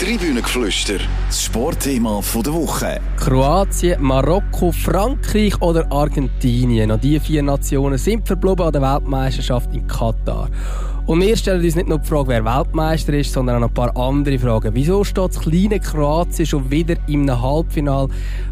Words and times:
Tribünengeflüster, 0.00 0.98
das 1.28 1.44
Sportthema 1.44 2.20
der 2.44 2.52
Woche. 2.52 3.00
Kroatien, 3.16 4.02
Marokko, 4.02 4.72
Frankreich 4.72 5.62
oder 5.62 5.86
Argentinien. 5.92 6.88
Noch 6.88 6.98
diese 6.98 7.20
vier 7.20 7.44
Nationen 7.44 7.96
sind 7.96 8.26
verblieben 8.26 8.62
an 8.62 8.72
der 8.72 8.82
Weltmeisterschaft 8.82 9.72
in 9.72 9.86
Katar. 9.86 10.50
Und 11.06 11.20
wir 11.20 11.36
stellen 11.36 11.64
uns 11.64 11.76
nicht 11.76 11.86
nur 11.86 12.00
die 12.00 12.08
Frage, 12.08 12.26
wer 12.28 12.44
Weltmeister 12.44 13.12
ist, 13.14 13.32
sondern 13.32 13.56
auch 13.56 13.60
noch 13.60 13.68
ein 13.68 13.74
paar 13.74 13.96
andere 13.96 14.36
Fragen. 14.36 14.74
Wieso 14.74 15.04
steht 15.04 15.28
das 15.28 15.40
kleine 15.40 15.78
Kroatien 15.78 16.46
schon 16.46 16.68
wieder 16.72 16.96
im 17.06 17.30
Halbfinale? 17.30 18.08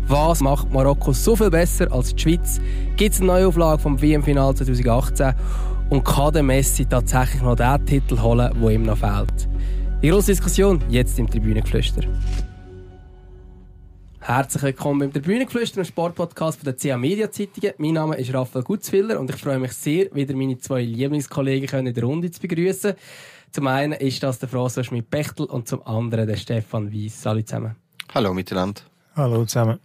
Was 0.06 0.40
macht 0.42 0.72
Marokko 0.72 1.12
so 1.12 1.34
viel 1.34 1.50
besser 1.50 1.92
als 1.92 2.14
die 2.14 2.22
Schweiz? 2.22 2.60
Gibt 2.96 3.14
es 3.14 3.20
eine 3.20 3.32
Neuauflage 3.32 3.82
vom 3.82 4.00
WM-Final 4.00 4.54
2018? 4.54 5.34
Und 5.90 6.04
kann 6.04 6.32
der 6.32 6.44
Messi 6.44 6.86
tatsächlich 6.86 7.42
noch 7.42 7.56
den 7.56 7.84
Titel 7.84 8.20
holen, 8.20 8.52
der 8.62 8.70
ihm 8.70 8.84
noch 8.84 8.96
fehlt? 8.96 9.51
Die 10.02 10.08
grosse 10.08 10.32
Diskussion 10.32 10.82
jetzt 10.88 11.16
im 11.20 11.30
Tribünengeflüster. 11.30 12.02
Herzlich 14.18 14.62
willkommen 14.64 14.98
beim 14.98 15.12
Tribünengeflüster, 15.12 15.76
einem 15.76 15.84
Sportpodcast 15.84 16.58
von 16.58 16.64
der 16.64 16.76
CA 16.76 16.98
Media 16.98 17.30
Zeitungen. 17.30 17.74
Mein 17.78 17.92
Name 17.92 18.16
ist 18.16 18.34
Raphael 18.34 18.64
Gutzwiller 18.64 19.20
und 19.20 19.30
ich 19.30 19.36
freue 19.36 19.60
mich 19.60 19.74
sehr, 19.74 20.12
wieder 20.12 20.34
meine 20.34 20.58
zwei 20.58 20.82
Lieblingskollegen 20.82 21.86
in 21.86 21.94
der 21.94 22.02
Runde 22.02 22.32
zu 22.32 22.40
begrüßen. 22.40 22.94
Zum 23.52 23.68
einen 23.68 23.92
ist 23.92 24.20
das 24.24 24.40
der 24.40 24.48
François 24.48 24.82
Schmidt-Bechtel 24.82 25.46
und 25.46 25.68
zum 25.68 25.86
anderen 25.86 26.26
der 26.26 26.34
Stefan 26.34 26.92
Weiss. 26.92 27.24
Hallo 27.24 27.42
zusammen. 27.42 27.76
Hallo 28.12 28.34
miteinander. 28.34 28.80
Hallo 29.14 29.44
zusammen. 29.44 29.78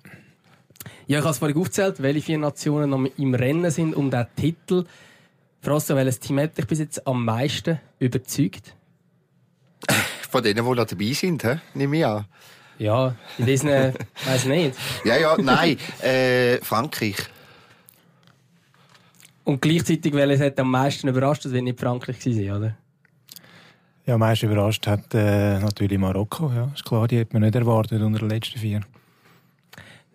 Ja, 1.05 1.20
ich 1.20 1.23
habe 1.23 1.31
es 1.31 1.38
vorhin 1.38 1.58
aufgezählt, 1.58 2.02
welche 2.02 2.22
vier 2.22 2.39
Nationen 2.39 2.89
noch 2.89 3.08
im 3.17 3.36
Rennen 3.36 3.70
sind 3.70 3.94
um 3.94 4.09
den 4.09 4.25
Titel. 4.36 4.86
François, 5.63 5.94
welches 5.94 6.20
Team 6.20 6.39
hat 6.39 6.58
dich 6.58 6.66
bis 6.66 6.80
jetzt 6.80 7.05
am 7.05 7.23
meisten 7.23 7.80
überzeugt? 7.99 8.77
Von 10.30 10.44
denen, 10.44 10.66
die 10.66 10.76
noch 10.76 10.86
dabei 10.86 11.14
sind, 11.14 11.44
he? 11.44 11.55
nehme 11.73 11.98
ich 11.98 12.05
an. 12.05 12.26
Ja, 12.80 13.16
in 13.38 13.45
diesen, 13.45 13.70
weiß 13.70 14.45
nicht. 14.45 14.75
Ja, 15.03 15.17
ja, 15.17 15.36
nein, 15.38 15.78
äh, 16.02 16.58
Frankreich. 16.58 17.16
Und 19.44 19.61
gleichzeitig, 19.61 20.14
welches 20.14 20.42
hat 20.42 20.59
am 20.59 20.70
meisten 20.70 21.08
überrascht, 21.08 21.45
das 21.45 21.53
wird 21.53 21.64
nicht 21.64 21.80
Frankreich 21.80 22.20
gewesen, 22.20 22.52
oder? 22.52 22.78
Ja, 24.06 24.14
am 24.14 24.20
meisten 24.20 24.45
überrascht 24.45 24.86
hat 24.88 25.14
äh, 25.14 25.59
natürlich 25.59 25.98
Marokko, 25.98 26.52
ja, 26.54 26.72
ist 26.73 26.86
klar, 26.86 27.08
die 27.08 27.20
hat 27.20 27.33
man 27.33 27.42
nicht 27.42 27.56
erwartet 27.56 28.02
unter 28.02 28.20
den 28.20 28.30
letzten 28.30 28.59
vier. 28.59 28.81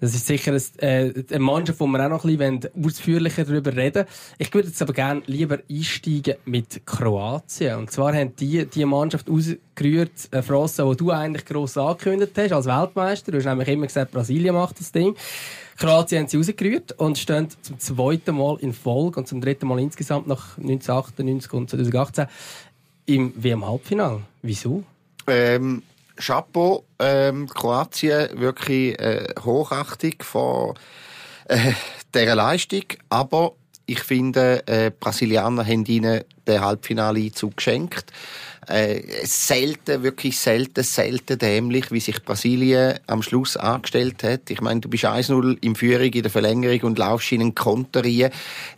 Das 0.03 0.17
ist 0.17 0.27
sicher 0.27 0.53
äh, 0.78 1.12
eine 1.31 1.39
Mannschaft, 1.39 1.78
wo 1.78 1.86
wir 1.86 2.05
auch 2.05 2.08
noch 2.08 2.25
ein 2.25 2.36
bisschen 2.36 2.84
ausführlicher 2.84 3.45
darüber 3.45 3.77
reden 3.77 4.05
Ich 4.36 4.53
würde 4.53 4.67
jetzt 4.67 4.83
aber 4.83 4.92
gerne 4.92 5.22
lieber 5.27 5.61
einsteigen 5.70 6.34
mit 6.45 6.84
Kroatien. 6.84 7.78
Und 7.78 7.92
zwar 7.92 8.12
haben 8.12 8.34
die, 8.34 8.67
die 8.67 8.84
Mannschaft 8.84 9.30
ausgerührt, 9.30 10.11
eine 10.33 10.42
Frosse, 10.42 10.84
die 10.91 10.97
du 10.97 11.12
eigentlich 11.12 11.45
gross 11.45 11.78
angekündigt 11.78 12.33
hast 12.36 12.50
als 12.50 12.67
Weltmeister. 12.67 13.30
Du 13.30 13.39
hast 13.39 13.45
nämlich 13.45 13.69
immer 13.69 13.86
gesagt, 13.86 14.11
Brasilien 14.11 14.56
macht 14.56 14.80
das 14.80 14.91
Ding. 14.91 15.14
Kroatien 15.78 16.23
haben 16.23 16.28
sie 16.28 16.39
rausgerührt 16.39 16.98
und 16.98 17.17
stehen 17.17 17.47
zum 17.62 17.78
zweiten 17.78 18.34
Mal 18.34 18.56
in 18.58 18.73
Folge 18.73 19.20
und 19.20 19.28
zum 19.28 19.41
dritten 19.41 19.69
Mal 19.69 19.78
insgesamt 19.78 20.27
nach 20.27 20.58
1998 20.58 21.53
und 21.53 21.70
2018 21.70 22.27
im 23.06 23.33
WM-Halbfinale. 23.36 24.23
Wieso? 24.42 24.83
Ähm, 25.28 25.84
Chapeau, 26.16 26.84
ähm, 26.98 27.48
Kroatien, 27.48 28.28
wirklich 28.38 28.98
äh, 28.98 29.34
Hochachtung 29.44 30.14
von 30.20 30.74
äh, 31.46 31.72
dieser 32.14 32.34
Leistung. 32.34 32.84
Aber 33.08 33.52
ich 33.86 34.00
finde, 34.00 34.66
äh, 34.66 34.90
Brasilianer 34.90 35.66
haben 35.66 35.84
ihnen 35.86 36.22
den 36.46 36.60
Halbfinale-Einzug 36.60 37.56
geschenkt. 37.56 38.12
Äh, 38.68 39.02
selten, 39.24 40.05
wirklich 40.05 40.38
selten, 40.38 40.84
selten 40.84 41.36
dämlich, 41.36 41.90
wie 41.90 41.98
sich 41.98 42.22
Brasilien 42.22 43.00
am 43.08 43.22
Schluss 43.22 43.56
angestellt 43.56 44.22
hat. 44.22 44.50
Ich 44.50 44.60
meine, 44.60 44.80
du 44.80 44.88
bist 44.88 45.05
1-0 45.05 45.58
im 45.60 45.74
Führung 45.74 46.12
in 46.12 46.22
der 46.22 46.30
Verlängerung 46.30 46.80
und 46.83 46.98
laufst 46.98 47.33
in 47.33 47.40
einen 47.40 47.55
Konter 47.56 48.05
rein. 48.05 48.30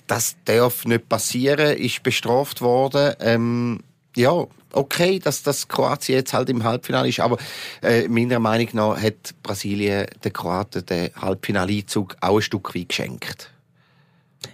Das 0.07 0.37
darf 0.47 0.87
nicht 0.87 1.09
passieren, 1.11 1.77
ist 1.77 2.03
bestraft 2.03 2.63
worden. 2.63 3.15
Ähm, 3.21 3.81
ja, 4.17 4.47
okay, 4.75 5.19
dass 5.19 5.43
das 5.43 5.69
Kroatien 5.69 6.19
jetzt 6.19 6.33
halt 6.33 6.51
im 6.51 6.65
Halbfinale 6.65 7.09
ist, 7.09 7.21
aber 7.21 7.39
äh, 7.83 8.09
meiner 8.09 8.39
Meinung 8.39 8.69
nach 8.73 9.01
hat 9.01 9.35
Brasilien 9.43 10.07
den 10.25 10.33
Kroaten 10.33 10.85
den 10.87 11.11
Halbfinaleinzug 11.15 12.17
auch 12.21 12.37
ein 12.37 12.43
Stück 12.43 12.75
weit 12.75 12.89
geschenkt. 12.89 13.51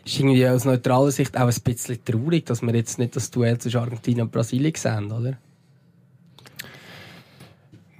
Ist 0.04 0.20
irgendwie 0.20 0.46
aus 0.46 0.64
neutraler 0.64 1.10
Sicht 1.10 1.36
auch 1.36 1.48
ein 1.48 1.62
bisschen 1.64 2.04
traurig, 2.04 2.46
dass 2.46 2.62
wir 2.62 2.74
jetzt 2.74 2.98
nicht 2.98 3.16
das 3.16 3.30
Duell 3.30 3.58
zwischen 3.58 3.80
Argentinien 3.80 4.22
und 4.22 4.32
Brasilien 4.32 4.74
sehen, 4.76 5.10
oder? 5.10 5.36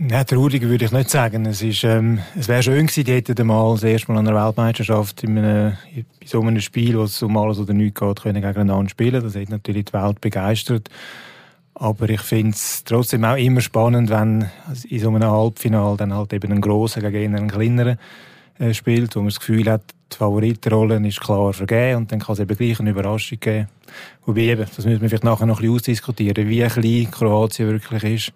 Nein, 0.03 0.25
traurig 0.25 0.63
würde 0.63 0.87
ich 0.87 0.93
nicht 0.93 1.11
sagen. 1.11 1.45
Es, 1.45 1.61
ist, 1.61 1.85
ähm, 1.85 2.21
es 2.35 2.49
wäre 2.49 2.63
schön 2.63 2.87
gewesen, 2.87 3.05
die 3.05 3.13
hätten 3.13 3.47
mal 3.47 3.75
das 3.75 3.83
erste 3.83 4.11
Mal 4.11 4.21
an 4.21 4.29
einer 4.29 4.47
Weltmeisterschaft 4.47 5.23
in, 5.25 5.37
einem, 5.37 5.77
in 5.95 6.07
so 6.25 6.41
einem 6.41 6.59
Spiel, 6.63 6.97
wo 6.97 7.03
es 7.03 7.23
um 7.23 7.37
alles 7.37 7.59
oder 7.59 7.75
nichts 7.75 8.01
geht, 8.01 8.23
können 8.23 8.41
gegeneinander 8.41 8.89
spielen. 8.89 9.23
Das 9.23 9.37
hat 9.37 9.51
natürlich 9.51 9.85
die 9.85 9.93
Welt 9.93 10.19
begeistert. 10.23 10.89
Aber 11.75 12.11
ich 12.11 12.21
finde 12.21 12.51
es 12.51 12.85
trotzdem 12.85 13.25
auch 13.25 13.37
immer 13.37 13.61
spannend, 13.61 14.11
wenn 14.11 14.51
in 14.89 15.01
so 15.01 15.09
einem 15.09 15.25
Halbfinale 15.25 15.97
dann 15.97 16.15
halt 16.15 16.33
eben 16.33 16.53
ein 16.53 16.61
grosser 16.61 17.01
gegen 17.11 17.35
einen 17.35 17.49
kleineren 17.49 17.99
äh, 18.59 18.75
spielt, 18.75 19.17
wo 19.17 19.21
man 19.21 19.29
das 19.29 19.41
Gefühl 19.41 19.71
hat, 19.71 19.83
die 20.13 20.17
Favoritenrolle 20.17 21.07
ist 21.07 21.21
klar 21.21 21.53
vergeben 21.53 21.99
und 21.99 22.13
dann 22.13 22.19
kann 22.19 22.35
es 22.35 22.41
eben 22.41 22.57
gleich 22.57 22.81
eine 22.81 22.91
Überraschung 22.91 23.41
geben. 23.41 23.69
Wobei 24.27 24.41
eben, 24.43 24.67
das 24.77 24.85
müssen 24.85 25.01
wir 25.01 25.09
vielleicht 25.09 25.25
nachher 25.25 25.47
noch 25.47 25.59
ein 25.59 25.63
bisschen 25.63 25.77
ausdiskutieren, 25.77 26.49
wie 26.49 26.61
klein 26.61 27.11
Kroatien 27.11 27.69
wirklich 27.71 28.05
ist 28.05 28.33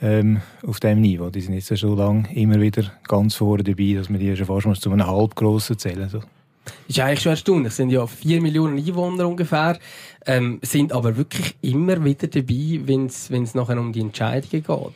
ähm, 0.00 0.42
auf 0.66 0.78
diesem 0.78 1.00
Niveau. 1.00 1.30
Die 1.30 1.40
sind 1.40 1.54
jetzt 1.54 1.76
schon 1.78 1.96
lange 1.96 2.32
immer 2.34 2.60
wieder 2.60 2.92
ganz 3.08 3.34
vorne 3.34 3.64
dabei, 3.64 3.94
dass 3.94 4.08
man 4.08 4.20
die 4.20 4.36
schon 4.36 4.46
fast 4.46 4.66
mal 4.66 4.76
zu 4.76 4.92
einem 4.92 5.06
halbgrossen 5.06 5.78
zählen. 5.78 6.08
So. 6.08 6.18
Das 6.18 6.74
ist 6.88 7.00
eigentlich 7.00 7.22
schon 7.22 7.30
erstaunlich. 7.30 7.68
Es 7.68 7.76
sind 7.76 7.90
ja 7.90 8.06
vier 8.06 8.40
Millionen 8.40 8.78
Einwohner 8.78 9.26
ungefähr, 9.28 9.78
ähm, 10.26 10.58
sind 10.62 10.92
aber 10.92 11.16
wirklich 11.16 11.54
immer 11.62 12.04
wieder 12.04 12.26
dabei, 12.26 12.80
wenn 12.84 13.06
es 13.06 13.54
nachher 13.54 13.78
um 13.78 13.92
die 13.92 14.00
Entscheidungen 14.00 14.62
geht. 14.62 14.94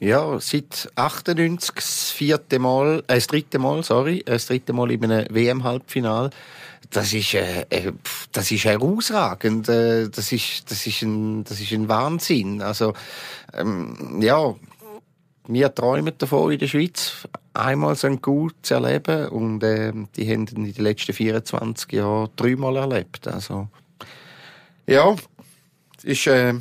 Ja, 0.00 0.40
seit 0.40 0.90
98 0.96 1.74
das 1.76 2.10
vierte 2.10 2.58
Mal, 2.58 3.04
äh, 3.06 3.14
das 3.14 3.28
dritte 3.28 3.58
Mal, 3.58 3.84
sorry, 3.84 4.18
äh, 4.20 4.32
das 4.32 4.46
dritte 4.46 4.72
Mal 4.72 4.90
in 4.90 5.04
einem 5.04 5.26
WM-Halbfinal. 5.30 6.30
Das 6.90 7.12
ist, 7.12 7.34
äh, 7.34 7.66
äh 7.70 7.92
das 8.32 8.50
ist 8.50 8.64
herausragend. 8.64 9.68
Äh, 9.68 10.08
das 10.08 10.32
ist, 10.32 10.70
das 10.70 10.86
ist 10.86 11.02
ein, 11.02 11.44
das 11.44 11.60
ist 11.60 11.72
ein 11.72 11.88
Wahnsinn. 11.88 12.62
Also, 12.62 12.94
ähm, 13.54 14.20
ja, 14.20 14.54
wir 15.46 15.74
träumen 15.74 16.14
davon 16.18 16.52
in 16.52 16.58
der 16.58 16.66
Schweiz, 16.66 17.28
einmal 17.54 17.94
so 17.94 18.06
ein 18.06 18.20
Gut 18.20 18.54
zu 18.62 18.74
erleben 18.74 19.28
und 19.28 19.62
äh, 19.62 19.92
die 20.16 20.32
haben 20.32 20.46
in 20.48 20.72
den 20.72 20.84
letzten 20.84 21.12
24 21.12 21.92
Jahren 21.92 22.30
dreimal 22.36 22.76
erlebt. 22.76 23.28
Also, 23.28 23.68
ja, 24.86 25.14
ist, 26.02 26.26
äh, 26.26 26.54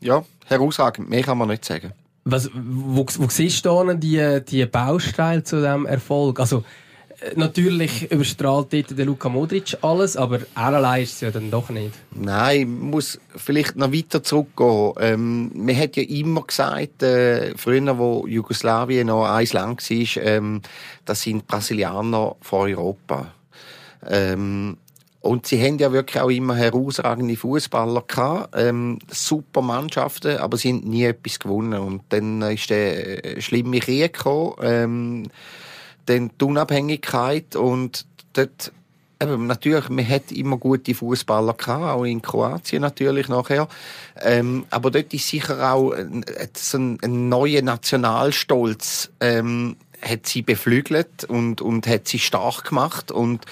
ja, 0.00 0.24
herausragend. 0.46 1.08
Mehr 1.08 1.22
kann 1.22 1.38
man 1.38 1.48
nicht 1.48 1.64
sagen. 1.64 1.92
Was, 2.24 2.50
wo, 2.54 3.06
wo 3.18 3.28
siehst 3.28 3.64
du 3.66 3.84
da 3.84 3.94
die, 3.94 4.40
die 4.48 4.66
Bausteine 4.66 5.44
zu 5.44 5.56
diesem 5.56 5.86
Erfolg? 5.86 6.40
Also, 6.40 6.64
äh, 7.20 7.32
natürlich 7.36 8.10
überstrahlt 8.10 8.72
dort 8.72 8.98
der 8.98 9.04
Luka 9.04 9.28
Modric 9.28 9.76
alles, 9.82 10.16
aber 10.16 10.40
er 10.54 10.72
allein 10.72 11.02
ist 11.02 11.14
es 11.14 11.20
ja 11.20 11.30
dann 11.30 11.50
doch 11.50 11.68
nicht. 11.70 11.92
Nein, 12.14 12.80
muss 12.80 13.20
vielleicht 13.36 13.76
noch 13.76 13.92
weiter 13.92 14.22
zurückgehen. 14.22 14.92
Ähm, 15.00 15.50
man 15.54 15.76
hat 15.76 15.96
ja 15.96 16.02
immer 16.02 16.42
gesagt, 16.42 17.02
äh, 17.02 17.56
früher, 17.56 17.98
wo 17.98 18.26
Jugoslawien 18.26 19.06
noch 19.06 19.26
eins 19.26 19.52
lang 19.52 19.78
war, 19.78 20.22
ähm, 20.22 20.62
das 21.04 21.22
sind 21.22 21.46
Brasilianer 21.46 22.36
vor 22.40 22.60
Europa. 22.60 23.32
Ähm, 24.06 24.78
und 25.24 25.46
sie 25.46 25.58
haben 25.58 25.78
ja 25.78 25.90
wirklich 25.90 26.20
auch 26.20 26.28
immer 26.28 26.54
herausragende 26.54 27.34
Fußballer 27.34 28.02
gehabt, 28.02 28.54
ähm, 28.58 28.98
super 29.10 29.62
Mannschaften, 29.62 30.36
aber 30.36 30.58
sie 30.58 30.68
haben 30.68 30.80
nie 30.80 31.04
etwas 31.04 31.38
gewonnen. 31.38 31.80
Und 31.80 32.02
dann 32.10 32.42
ist 32.42 32.68
der 32.68 33.24
äh, 33.24 33.40
schlimme 33.40 33.80
Krieg 33.80 34.12
gekommen, 34.12 34.54
ähm, 34.60 35.22
dann 36.04 36.30
die 36.38 36.44
Unabhängigkeit 36.44 37.56
und 37.56 38.06
dort 38.34 38.70
Eben, 39.22 39.46
natürlich, 39.46 39.88
man 39.88 40.06
hat 40.06 40.32
immer 40.32 40.58
gute 40.58 40.92
Fußballer 40.92 41.54
gehabt, 41.54 41.84
auch 41.84 42.04
in 42.04 42.20
Kroatien 42.20 42.82
natürlich 42.82 43.28
nachher. 43.28 43.68
Ähm, 44.20 44.66
aber 44.70 44.90
dort 44.90 45.14
ist 45.14 45.28
sicher 45.28 45.72
auch 45.72 45.92
ein, 45.92 46.24
ein, 46.24 46.98
ein 47.00 47.28
neuer 47.28 47.62
Nationalstolz 47.62 49.12
ähm, 49.20 49.76
hat 50.04 50.26
sie 50.26 50.42
beflügelt 50.42 51.24
und, 51.24 51.60
und 51.60 51.86
hat 51.86 52.06
sie 52.06 52.18
stark 52.18 52.64
gemacht. 52.68 53.10
Und 53.10 53.44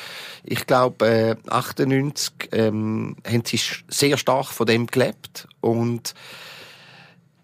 ich 0.44 0.66
glaube, 0.66 1.06
äh, 1.06 1.36
98 1.48 2.32
ähm, 2.52 3.16
haben 3.26 3.44
sie 3.44 3.60
sehr 3.88 4.16
stark 4.16 4.48
von 4.48 4.66
dem 4.66 4.86
gelebt. 4.86 5.48
Und 5.60 6.14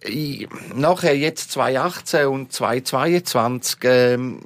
ich, 0.00 0.48
nachher 0.74 1.16
jetzt 1.16 1.50
2018 1.52 2.26
und 2.26 2.52
2022 2.52 3.78
ähm, 3.82 4.40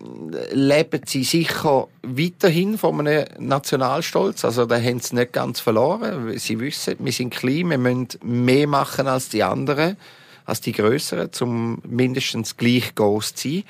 leben 0.50 1.02
sie 1.06 1.24
sicher 1.24 1.88
weiterhin 2.02 2.78
von 2.78 3.06
einem 3.06 3.26
Nationalstolz. 3.38 4.44
Also 4.44 4.64
da 4.64 4.80
haben 4.80 5.00
sie 5.00 5.16
nicht 5.16 5.32
ganz 5.32 5.60
verloren. 5.60 6.38
Sie 6.38 6.58
wissen, 6.58 6.96
wir 6.98 7.12
sind 7.12 7.34
klein, 7.34 7.68
wir 7.68 7.78
müssen 7.78 8.08
mehr 8.22 8.66
machen 8.66 9.06
als 9.06 9.28
die 9.28 9.42
anderen. 9.42 9.96
als 10.44 10.60
die 10.60 10.72
größeren, 10.72 11.30
um 11.40 11.80
mindestens 11.86 12.56
gleich 12.56 12.94
groß 12.94 13.34
zu 13.34 13.48
sein. 13.48 13.64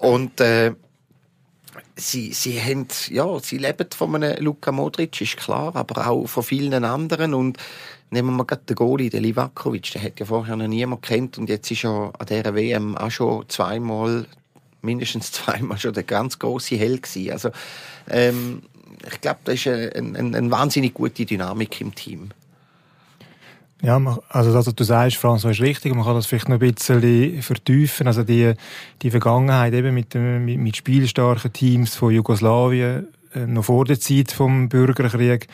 Und 0.00 0.40
äh, 0.40 0.72
sie, 1.94 2.32
sie 2.32 2.60
haben, 2.60 2.86
ja, 3.10 3.38
sie 3.38 3.58
leben 3.58 3.86
von 3.94 4.14
einem 4.14 4.42
Luka 4.42 4.72
Modric, 4.72 5.20
ist 5.20 5.36
klar, 5.36 5.76
aber 5.76 6.08
auch 6.08 6.26
von 6.26 6.42
vielen 6.42 6.84
anderen. 6.84 7.34
Und 7.34 7.58
nehmen 8.08 8.30
wir 8.30 8.44
mal 8.44 8.44
den 8.44 8.76
Goalie, 8.76 9.10
den 9.10 9.22
Livakovic, 9.22 9.92
den 9.92 10.02
hat 10.02 10.18
ja 10.18 10.24
vorher 10.24 10.56
noch 10.56 10.66
niemand 10.66 11.02
kennt 11.02 11.36
und 11.36 11.50
jetzt 11.50 11.70
ist 11.70 11.84
er 11.84 12.12
an 12.18 12.26
dieser 12.26 12.54
WM 12.54 12.96
auch 12.96 13.10
schon 13.10 13.46
zweimal, 13.48 14.26
mindestens 14.80 15.32
zweimal 15.32 15.78
schon 15.78 15.92
der 15.92 16.04
ganz 16.04 16.38
große 16.38 16.76
Held 16.76 17.02
gewesen. 17.02 17.32
Also, 17.32 17.50
ähm, 18.08 18.62
ich 19.06 19.20
glaube, 19.20 19.40
da 19.44 19.52
ist 19.52 19.66
eine, 19.66 19.92
eine, 19.94 20.38
eine 20.38 20.50
wahnsinnig 20.50 20.94
gute 20.94 21.26
Dynamik 21.26 21.78
im 21.80 21.94
Team. 21.94 22.30
Ja, 23.82 23.96
also 24.28 24.52
das, 24.52 24.66
was 24.66 24.74
du 24.74 24.84
sagst, 24.84 25.16
François, 25.16 25.50
ist 25.50 25.60
richtig. 25.60 25.94
Man 25.94 26.04
kann 26.04 26.14
das 26.14 26.26
vielleicht 26.26 26.48
noch 26.48 26.60
ein 26.60 26.74
bisschen 26.74 27.42
vertiefen. 27.42 28.06
Also 28.06 28.22
die, 28.22 28.52
die 29.00 29.10
Vergangenheit 29.10 29.72
eben 29.72 29.94
mit, 29.94 30.12
dem, 30.12 30.44
mit, 30.44 30.58
mit 30.58 30.76
spielstarken 30.76 31.52
Teams 31.52 31.96
von 31.96 32.12
Jugoslawien, 32.12 33.08
äh, 33.34 33.46
noch 33.46 33.64
vor 33.64 33.86
der 33.86 33.98
Zeit 33.98 34.32
vom 34.32 34.68
Bürgerkrieg, 34.68 35.46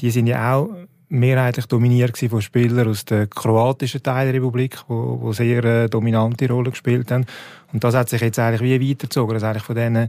die 0.00 0.10
sind 0.10 0.26
ja 0.26 0.54
auch 0.54 0.70
mehrheitlich 1.10 1.66
dominiert 1.66 2.16
von 2.16 2.40
Spielern 2.40 2.88
aus 2.88 3.04
der 3.04 3.26
kroatischen 3.26 4.02
Teil 4.02 4.26
der 4.26 4.34
Republik, 4.36 4.78
wo, 4.88 5.20
wo 5.20 5.32
sehr 5.32 5.62
äh, 5.64 5.88
dominante 5.88 6.48
Rolle 6.48 6.70
gespielt 6.70 7.10
haben. 7.10 7.26
Und 7.72 7.84
das 7.84 7.94
hat 7.94 8.08
sich 8.08 8.20
jetzt 8.20 8.38
eigentlich 8.38 8.62
wie 8.62 8.90
weitergezogen, 8.90 9.34
dass 9.34 9.42
eigentlich 9.42 9.64
von 9.64 9.74
diesen 9.74 10.08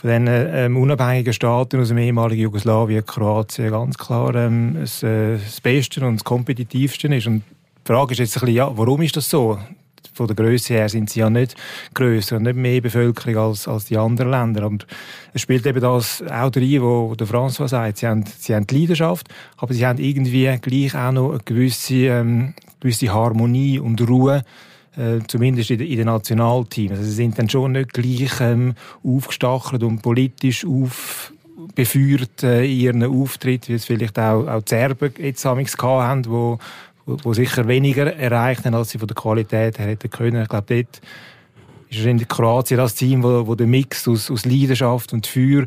von 0.00 0.08
diesen 0.08 0.28
ähm, 0.28 0.76
unabhängigen 0.78 1.34
Staaten 1.34 1.78
aus 1.78 1.88
dem 1.88 1.98
ehemaligen 1.98 2.42
Jugoslawien, 2.42 3.04
Kroatien, 3.04 3.70
ganz 3.70 3.98
klar 3.98 4.34
ähm, 4.34 4.78
das, 4.80 5.02
äh, 5.02 5.36
das 5.36 5.60
Beste 5.60 6.06
und 6.06 6.16
das 6.16 6.24
Kompetitivste 6.24 7.14
ist. 7.14 7.26
Und 7.26 7.42
die 7.86 7.92
Frage 7.92 8.12
ist 8.12 8.18
jetzt 8.18 8.36
ein 8.38 8.40
bisschen, 8.40 8.56
ja, 8.56 8.72
warum 8.74 9.02
ist 9.02 9.16
das 9.16 9.28
so? 9.28 9.58
Von 10.14 10.26
der 10.26 10.36
Größe 10.36 10.72
her 10.72 10.88
sind 10.88 11.10
sie 11.10 11.20
ja 11.20 11.28
nicht 11.28 11.54
grösser 11.92 12.36
und 12.36 12.44
nicht 12.44 12.56
mehr 12.56 12.80
Bevölkerung 12.80 13.48
als, 13.48 13.68
als 13.68 13.84
die 13.86 13.98
anderen 13.98 14.30
Länder. 14.30 14.66
Und 14.66 14.86
es 15.34 15.42
spielt 15.42 15.66
eben 15.66 15.80
das 15.80 16.22
auch 16.22 16.50
rein, 16.56 16.82
wo 16.82 17.14
der 17.14 17.26
François 17.26 17.68
sagt. 17.68 17.98
Sie 17.98 18.06
haben, 18.06 18.24
sie 18.38 18.54
haben 18.54 18.66
die 18.66 18.80
Leidenschaft, 18.80 19.28
aber 19.58 19.74
sie 19.74 19.86
haben 19.86 19.98
irgendwie 19.98 20.56
gleich 20.62 20.94
auch 20.94 21.12
noch 21.12 21.30
eine 21.32 21.40
gewisse, 21.44 21.94
ähm, 22.06 22.54
gewisse 22.80 23.12
Harmonie 23.12 23.78
und 23.78 24.00
Ruhe 24.08 24.44
äh, 24.96 25.18
zumindest 25.26 25.70
in, 25.70 25.80
in 25.80 25.96
den 25.96 26.06
Nationalteams. 26.06 26.92
Also 26.92 27.04
sie 27.04 27.10
sind 27.10 27.38
dann 27.38 27.48
schon 27.48 27.72
nicht 27.72 27.92
gleich 27.92 28.40
ähm, 28.40 28.74
aufgestachelt 29.04 29.82
und 29.82 30.02
politisch 30.02 30.66
aufbeführt 30.66 32.42
äh, 32.42 32.64
in 32.64 32.80
ihren 32.80 33.04
Auftritt, 33.04 33.68
wie 33.68 33.74
es 33.74 33.84
vielleicht 33.84 34.18
auch, 34.18 34.46
auch 34.46 34.62
die 34.62 34.70
Serben 34.70 35.12
jetzt 35.18 35.44
haben, 35.44 36.26
wo, 36.26 36.58
wo, 37.06 37.32
sicher 37.32 37.66
weniger 37.68 38.14
erreicht 38.14 38.64
haben, 38.64 38.74
als 38.74 38.90
sie 38.90 38.98
von 38.98 39.08
der 39.08 39.14
Qualität 39.14 39.78
her 39.78 39.86
hätten 39.86 40.10
können. 40.10 40.42
Ich 40.42 40.48
glaube, 40.48 40.74
dort 40.74 41.00
ist 41.88 42.04
in 42.04 42.26
Kroatien 42.28 42.78
das 42.78 42.94
Team, 42.94 43.22
wo, 43.22 43.46
wo 43.46 43.54
der 43.54 43.66
Mix 43.66 44.06
aus, 44.08 44.30
aus 44.30 44.44
Leidenschaft 44.44 45.12
und 45.12 45.26
Feuer 45.26 45.66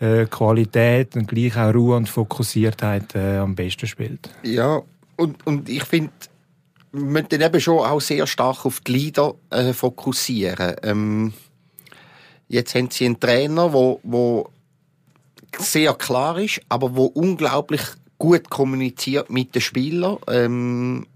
äh, 0.00 0.26
Qualität 0.26 1.16
und 1.16 1.26
gleich 1.26 1.56
auch 1.56 1.74
Ruhe 1.74 1.96
und 1.96 2.08
Fokussiertheit 2.08 3.14
äh, 3.14 3.38
am 3.38 3.54
besten 3.54 3.86
spielt. 3.86 4.30
Ja, 4.42 4.80
und, 5.16 5.46
und 5.46 5.68
ich 5.68 5.84
finde, 5.84 6.12
wir 6.92 7.00
müssen 7.22 7.40
eben 7.40 7.60
schon 7.60 7.78
auch 7.78 8.00
sehr 8.00 8.26
stark 8.26 8.64
auf 8.64 8.80
die 8.80 8.92
Leader 8.92 9.34
äh, 9.50 9.72
fokussieren. 9.72 10.76
Ähm, 10.82 11.32
jetzt 12.48 12.74
haben 12.74 12.90
sie 12.90 13.06
einen 13.06 13.20
Trainer, 13.20 13.72
wo, 13.72 14.00
wo 14.02 14.50
sehr 15.58 15.94
klar 15.94 16.38
ist, 16.38 16.60
aber 16.68 16.96
wo 16.96 17.06
unglaublich 17.06 17.82
gut 18.18 18.50
kommuniziert 18.50 19.30
mit 19.30 19.54
den 19.54 19.62
Spielern. 19.62 20.18
Ähm, 20.28 21.06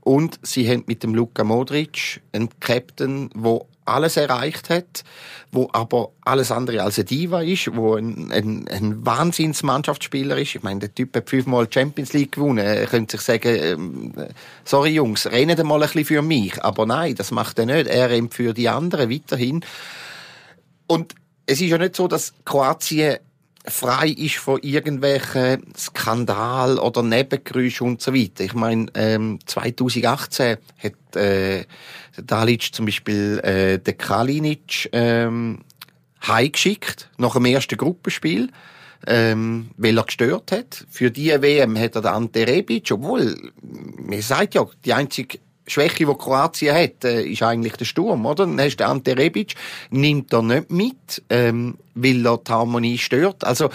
und 0.00 0.38
sie 0.42 0.68
haben 0.68 0.84
mit 0.86 1.02
dem 1.02 1.14
Luka 1.14 1.44
Modric 1.44 2.20
einen 2.32 2.50
Captain, 2.60 3.30
der 3.34 3.60
alles 3.84 4.16
erreicht 4.16 4.70
hat, 4.70 5.04
wo 5.52 5.68
aber 5.72 6.10
alles 6.24 6.50
andere 6.50 6.82
als 6.82 6.98
ein 6.98 7.06
Diva 7.06 7.42
ist, 7.42 7.74
wo 7.74 7.94
ein, 7.94 8.30
ein, 8.32 8.66
ein 8.68 9.04
Wahnsinnsmannschaftsspieler 9.06 10.38
ist. 10.38 10.54
Ich 10.54 10.62
meine, 10.62 10.80
der 10.80 10.94
Typ 10.94 11.14
hat 11.16 11.30
fünfmal 11.30 11.68
Champions 11.70 12.12
League 12.12 12.32
gewonnen. 12.32 12.64
Er 12.64 12.86
könnte 12.86 13.16
sich 13.16 13.26
sagen, 13.26 13.56
ähm, 13.56 14.12
sorry 14.64 14.90
Jungs, 14.90 15.26
rennen 15.26 15.66
mal 15.66 15.82
ein 15.82 15.88
bisschen 15.88 16.04
für 16.04 16.22
mich. 16.22 16.62
Aber 16.62 16.86
nein, 16.86 17.14
das 17.14 17.30
macht 17.30 17.58
er 17.58 17.66
nicht. 17.66 17.86
Er 17.86 18.10
rennt 18.10 18.34
für 18.34 18.54
die 18.54 18.68
anderen 18.68 19.10
weiterhin. 19.10 19.64
Und 20.86 21.14
es 21.46 21.60
ist 21.60 21.70
ja 21.70 21.78
nicht 21.78 21.96
so, 21.96 22.08
dass 22.08 22.32
Kroatien 22.44 23.18
frei 23.66 24.08
ist 24.08 24.36
von 24.36 24.60
irgendwelchen 24.62 25.72
Skandal 25.76 26.78
oder 26.78 27.02
Nebengeräuschen 27.02 27.86
und 27.86 28.02
so 28.02 28.14
weiter. 28.14 28.44
Ich 28.44 28.54
meine, 28.54 28.86
ähm, 28.94 29.38
2018 29.46 30.58
hat 30.78 31.16
äh, 31.16 31.64
Dalic 32.22 32.74
zum 32.74 32.86
Beispiel 32.86 33.40
äh, 33.42 33.78
den 33.78 33.96
Kalinic 33.96 34.90
ähm, 34.92 35.60
heimgeschickt 36.26 37.10
nach 37.16 37.34
dem 37.34 37.46
ersten 37.46 37.78
Gruppenspiel, 37.78 38.50
ähm, 39.06 39.70
weil 39.76 39.98
er 39.98 40.04
gestört 40.04 40.52
hat. 40.52 40.86
Für 40.90 41.10
die 41.10 41.30
WM 41.30 41.78
hat 41.78 41.96
er 41.96 42.02
den 42.02 42.10
Ante 42.10 42.46
Rebic, 42.46 42.90
obwohl, 42.92 43.52
mir 43.62 44.22
sagt 44.22 44.54
ja, 44.54 44.66
die 44.84 44.92
einzige 44.92 45.38
Schwäche, 45.66 46.04
die 46.04 46.14
Kroatien 46.14 46.74
hat, 46.74 47.04
äh, 47.04 47.22
ist 47.22 47.42
eigentlich 47.42 47.76
der 47.76 47.84
Sturm, 47.84 48.26
oder? 48.26 48.46
Dann 48.46 48.60
hast 48.60 48.76
du 48.76 48.86
Ante 48.86 49.16
Rebic, 49.16 49.54
nimmt 49.90 50.32
er 50.32 50.42
nicht 50.42 50.70
mit, 50.70 51.22
ähm, 51.30 51.78
weil 51.94 52.26
er 52.26 52.38
die 52.38 52.52
Harmonie 52.52 52.98
stört. 52.98 53.44
Also, 53.44 53.70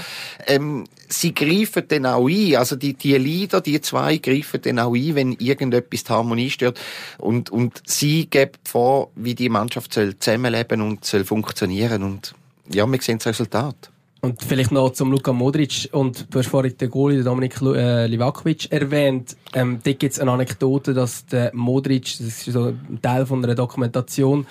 ähm, 0.45 0.85
sie 1.07 1.33
greifen 1.33 1.83
dann 1.87 2.05
auch 2.05 2.27
ein, 2.29 2.55
also 2.55 2.75
die, 2.75 2.93
die 2.93 3.17
Leader, 3.17 3.61
die 3.61 3.81
zwei 3.81 4.17
greifen 4.17 4.61
dann 4.61 4.79
auch 4.79 4.95
ein, 4.95 5.15
wenn 5.15 5.33
irgendetwas 5.33 6.03
die 6.03 6.11
Harmonie 6.11 6.49
stört. 6.49 6.79
Und, 7.17 7.49
und 7.49 7.81
sie 7.85 8.27
geben 8.27 8.53
vor, 8.63 9.09
wie 9.15 9.35
die 9.35 9.49
Mannschaft 9.49 9.93
soll 9.93 10.17
zusammenleben 10.19 10.81
und 10.81 11.05
soll 11.05 11.25
funktionieren. 11.25 12.03
Und 12.03 12.35
ja, 12.71 12.85
wir 12.85 13.01
sehen 13.01 13.17
das 13.17 13.27
Resultat. 13.27 13.89
Und 14.21 14.43
vielleicht 14.43 14.71
noch 14.71 14.91
zum 14.91 15.11
Luka 15.11 15.31
Modric 15.31 15.87
und 15.93 16.33
du 16.33 16.39
hast 16.39 16.47
vorhin 16.47 16.75
den 16.77 16.89
Goalie, 16.89 17.23
Dominik 17.23 17.61
äh, 17.61 18.05
Livakovic, 18.05 18.69
erwähnt. 18.69 19.37
Ähm, 19.53 19.79
da 19.81 19.93
gibt 19.93 20.13
es 20.13 20.19
eine 20.19 20.31
Anekdote, 20.31 20.93
dass 20.93 21.25
der 21.25 21.51
Modric, 21.53 22.17
das 22.17 22.19
ist 22.27 22.45
so 22.45 22.65
ein 22.65 22.99
Teil 23.01 23.25
von 23.25 23.41
einer 23.41 23.55
Dokumentation, 23.55 24.45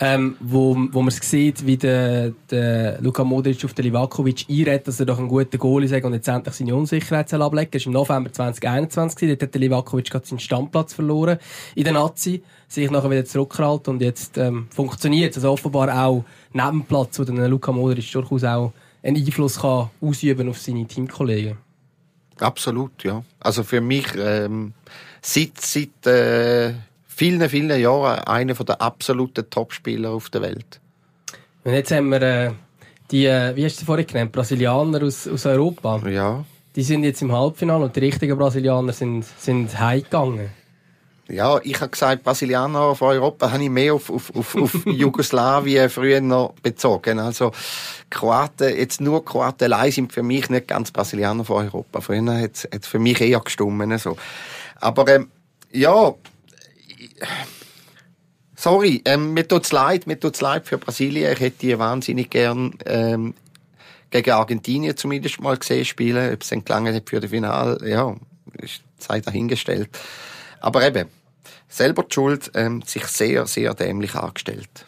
ähm, 0.00 0.36
wo, 0.40 0.76
wo 0.92 1.00
man 1.00 1.10
sieht, 1.10 1.64
wie 1.66 1.78
der, 1.78 2.32
der 2.50 3.00
Luka 3.00 3.24
Modric 3.24 3.64
auf 3.64 3.72
den 3.72 3.86
Livakovic 3.86 4.44
einredet, 4.48 4.86
dass 4.86 5.00
er 5.00 5.06
doch 5.06 5.18
ein 5.18 5.26
guter 5.26 5.56
Goalie 5.56 5.88
sagt 5.88 6.04
und 6.04 6.12
jetzt 6.12 6.28
endlich 6.28 6.54
seine 6.54 6.76
Unsicherheit 6.76 7.30
soll 7.30 7.40
ablegen. 7.40 7.70
Das 7.72 7.86
war 7.86 7.86
im 7.86 7.92
November 7.94 8.32
2021. 8.32 9.28
Dort 9.30 9.42
hat 9.42 9.54
der 9.54 9.60
Livakovic 9.60 10.10
gerade 10.10 10.26
seinen 10.26 10.38
Standplatz 10.38 10.92
verloren 10.92 11.38
in 11.74 11.84
der 11.84 11.94
Nazi, 11.94 12.42
sich 12.68 12.90
nachher 12.90 13.10
wieder 13.10 13.24
zurückgehalten 13.24 13.94
und 13.94 14.02
jetzt 14.02 14.36
ähm, 14.36 14.66
funktioniert 14.70 15.30
es. 15.30 15.38
Also 15.38 15.52
offenbar 15.52 15.88
auch 16.04 16.24
neben 16.52 16.80
dem 16.80 16.84
Platz, 16.84 17.18
wo 17.18 17.24
der 17.24 17.48
Luka 17.48 17.72
Modric 17.72 18.12
durchaus 18.12 18.44
auch 18.44 18.72
einen 19.02 19.16
Einfluss 19.16 19.60
kann 19.60 19.90
ausüben 20.00 20.48
auf 20.48 20.58
seine 20.58 20.86
Teamkollegen. 20.86 21.58
Absolut, 22.40 23.04
ja. 23.04 23.24
Also 23.40 23.64
für 23.64 23.80
mich 23.80 24.06
ähm, 24.16 24.72
seit, 25.20 25.60
seit 25.60 26.06
äh, 26.06 26.74
vielen, 27.06 27.48
vielen 27.48 27.80
Jahren 27.80 28.20
einer 28.20 28.54
der 28.54 28.80
absoluten 28.80 29.48
Topspieler 29.50 30.10
auf 30.10 30.30
der 30.30 30.42
Welt. 30.42 30.80
Und 31.64 31.72
jetzt 31.72 31.90
haben 31.90 32.10
wir 32.10 32.22
äh, 32.22 32.50
die, 33.10 33.26
äh, 33.26 33.54
wie 33.56 33.64
hast 33.64 33.80
du 33.80 33.84
vorhin 33.84 34.06
genannt, 34.06 34.32
Brasilianer 34.32 35.02
aus, 35.02 35.26
aus 35.26 35.46
Europa. 35.46 36.00
Ja. 36.08 36.44
Die 36.76 36.82
sind 36.82 37.04
jetzt 37.04 37.22
im 37.22 37.32
Halbfinale 37.32 37.86
und 37.86 37.96
die 37.96 38.00
richtigen 38.00 38.38
Brasilianer 38.38 38.92
sind, 38.92 39.24
sind 39.24 39.78
heimgegangen. 39.78 40.50
Ja, 41.28 41.60
ich 41.62 41.78
habe 41.80 41.90
gesagt, 41.90 42.24
Brasilianer 42.24 42.94
von 42.94 43.08
Europa 43.08 43.52
habe 43.52 43.62
ich 43.62 43.68
mehr 43.68 43.92
auf, 43.92 44.08
auf, 44.08 44.34
auf, 44.34 44.56
auf 44.56 44.74
Jugoslawien 44.86 45.90
früher 45.90 46.22
noch 46.22 46.54
bezogen. 46.62 47.18
Also 47.18 47.52
Kroaten, 48.08 48.74
jetzt 48.74 49.02
nur 49.02 49.22
Kroaten 49.22 49.70
allein 49.70 49.92
sind 49.92 50.12
für 50.12 50.22
mich 50.22 50.48
nicht 50.48 50.68
ganz 50.68 50.90
Brasilianer 50.90 51.44
von 51.44 51.66
Europa. 51.66 52.00
Früher 52.00 52.40
hat 52.40 52.66
es 52.70 52.86
für 52.86 52.98
mich 52.98 53.20
eher 53.20 53.40
gestummen. 53.40 53.98
So. 53.98 54.16
Aber 54.76 55.06
ähm, 55.08 55.30
ja, 55.70 56.14
sorry, 58.56 59.02
ähm, 59.04 59.34
mir 59.34 59.46
tut's 59.46 59.70
leid, 59.70 60.06
mir 60.06 60.18
tut's 60.18 60.40
leid 60.40 60.66
für 60.66 60.78
Brasilien. 60.78 61.30
Ich 61.32 61.40
hätte 61.40 61.58
die 61.60 61.78
wahnsinnig 61.78 62.30
gern 62.30 62.72
ähm, 62.86 63.34
gegen 64.10 64.30
Argentinien 64.30 64.96
zumindest 64.96 65.42
mal 65.42 65.58
gesehen 65.58 65.84
spielen. 65.84 66.32
Ob 66.32 66.42
es 66.42 66.48
gelangen 66.48 66.94
hat 66.94 67.10
für 67.10 67.20
das 67.20 67.30
Finale, 67.30 67.86
ja, 67.86 68.16
ist 68.62 68.82
Zeit 68.96 69.26
dahingestellt. 69.26 69.90
Aber 70.60 70.84
eben, 70.86 71.06
selber 71.68 72.02
die 72.02 72.14
Schuld, 72.14 72.50
ähm, 72.54 72.82
sich 72.82 73.04
sehr, 73.06 73.46
sehr 73.46 73.74
dämlich 73.74 74.14
angestellt. 74.14 74.86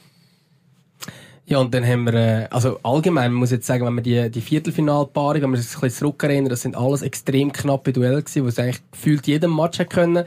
Ja, 1.50 1.58
und 1.58 1.74
dann 1.74 1.84
haben 1.84 2.04
wir, 2.04 2.14
äh, 2.14 2.46
also 2.50 2.78
allgemein, 2.84 3.32
man 3.32 3.40
muss 3.40 3.50
jetzt 3.50 3.66
sagen, 3.66 3.84
wenn 3.84 3.94
man 3.94 4.04
die, 4.04 4.30
die 4.30 4.40
Viertelfinalpaarung, 4.40 5.42
wenn 5.42 5.50
man 5.50 5.60
sich 5.60 5.74
ein 5.74 5.80
bisschen 5.80 5.98
zurückerinnert, 5.98 6.52
das 6.52 6.62
sind 6.62 6.76
alles 6.76 7.02
extrem 7.02 7.52
knappe 7.52 7.92
Duelle 7.92 8.22
gewesen, 8.22 8.44
wo 8.44 8.48
es 8.48 8.58
eigentlich 8.60 8.80
gefühlt 8.92 9.26
jedem 9.26 9.56
Match 9.56 9.80
hätte 9.80 9.88
können, 9.92 10.24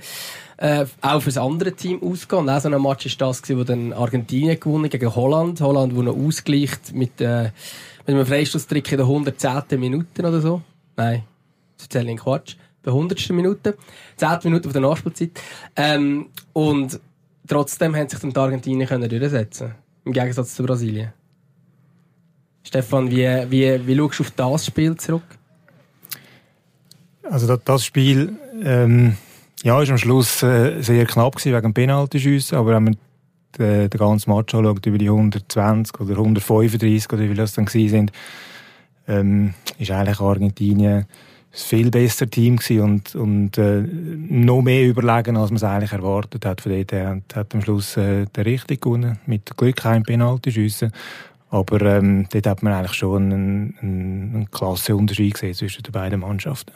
äh, 0.57 0.85
auch 1.01 1.21
fürs 1.21 1.37
andere 1.37 1.71
Team 1.71 2.03
ausgehen. 2.03 2.41
Und 2.41 2.49
auch 2.49 2.59
so 2.59 2.67
ein 2.67 2.81
Match 2.81 3.05
ist 3.05 3.21
das 3.21 3.41
gewesen, 3.41 3.57
wo 3.57 3.63
dann 3.63 3.93
Argentinien 3.93 4.59
gewonnen 4.59 4.89
gegen 4.89 5.15
Holland. 5.15 5.61
Holland, 5.61 5.95
wo 5.95 6.01
noch 6.01 6.13
ausgleicht 6.13 6.93
mit, 6.93 7.21
äh, 7.21 7.51
mit 8.05 8.15
einem 8.15 8.25
Freistoßtrick 8.25 8.91
in 8.91 8.97
der 8.97 9.07
110. 9.07 9.79
Minute 9.79 10.21
oder 10.21 10.41
so. 10.41 10.61
Nein, 10.97 11.23
das 11.77 11.85
erzähle 11.85 12.11
ich 12.11 12.19
Quatsch. 12.19 12.57
Der 12.85 12.93
100. 12.93 13.29
Minute, 13.31 13.77
10. 14.17 14.29
Minute 14.43 14.67
auf 14.67 14.73
der 14.73 14.81
Nachspielzeit. 14.81 15.31
Ähm, 15.75 16.27
und 16.53 16.99
trotzdem 17.47 17.95
haben 17.95 18.09
sich 18.09 18.19
dann 18.19 18.31
die 18.31 18.39
Argentinier 18.39 18.87
können 18.87 19.09
durchsetzen 19.09 19.75
Im 20.05 20.13
Gegensatz 20.13 20.55
zu 20.55 20.63
Brasilien. 20.63 21.13
Stefan, 22.63 23.11
wie, 23.11 23.27
wie, 23.49 23.87
wie 23.87 23.97
schaust 23.97 24.19
du 24.19 24.23
auf 24.23 24.31
das 24.31 24.65
Spiel 24.65 24.95
zurück? 24.95 25.23
Also 27.23 27.55
das 27.55 27.85
Spiel 27.85 28.37
ähm, 28.63 29.17
ja, 29.63 29.81
ist 29.81 29.89
am 29.89 29.97
Schluss 29.97 30.43
äh, 30.43 30.81
sehr 30.81 31.05
knapp 31.05 31.35
gewesen 31.35 31.55
wegen 31.55 31.73
Penaltyschüssen, 31.73 32.57
aber 32.57 32.75
wenn 32.75 32.83
man 32.83 32.97
den, 33.57 33.89
den 33.89 33.97
ganzen 33.97 34.33
Match 34.33 34.53
anschaut, 34.53 34.85
über 34.85 34.97
die 34.97 35.09
120 35.09 35.99
oder 35.99 36.17
135 36.17 37.11
oder 37.11 37.29
wie 37.29 37.33
das 37.33 37.53
dann 37.53 37.65
gewesen 37.65 37.89
sind, 37.89 38.11
ähm, 39.07 39.53
ist 39.77 39.91
eigentlich 39.91 40.19
Argentinien 40.19 41.05
ein 41.53 41.57
viel 41.57 41.91
besseres 41.91 42.31
Team 42.31 42.57
und, 42.81 43.15
und 43.15 43.57
äh, 43.59 43.81
noch 43.81 44.63
mehr 44.63 44.87
überlegen, 44.87 45.37
als 45.37 45.51
man 45.51 45.57
es 45.57 45.63
eigentlich 45.63 45.91
erwartet 45.91 46.45
hat. 46.45 46.61
Von 46.61 46.71
dort 46.71 46.91
her 46.91 47.21
hat 47.33 47.53
am 47.53 47.61
Schluss 47.61 47.95
äh, 47.95 48.25
der 48.25 48.45
richtig 48.45 48.81
gewonnen, 48.81 49.19
mit 49.27 49.55
Glück 49.55 49.75
kein 49.75 50.01
Penaltyschüssen. 50.01 50.91
Aber 51.51 51.79
ähm, 51.81 52.27
dort 52.31 52.47
hat 52.47 52.63
man 52.63 52.73
eigentlich 52.73 52.95
schon 52.95 53.31
einen, 53.31 53.77
einen, 53.81 54.31
einen 54.33 54.51
klasse 54.51 54.95
Unterschied 54.95 55.35
gesehen 55.35 55.53
zwischen 55.53 55.83
den 55.83 55.91
beiden 55.91 56.21
Mannschaften. 56.21 56.73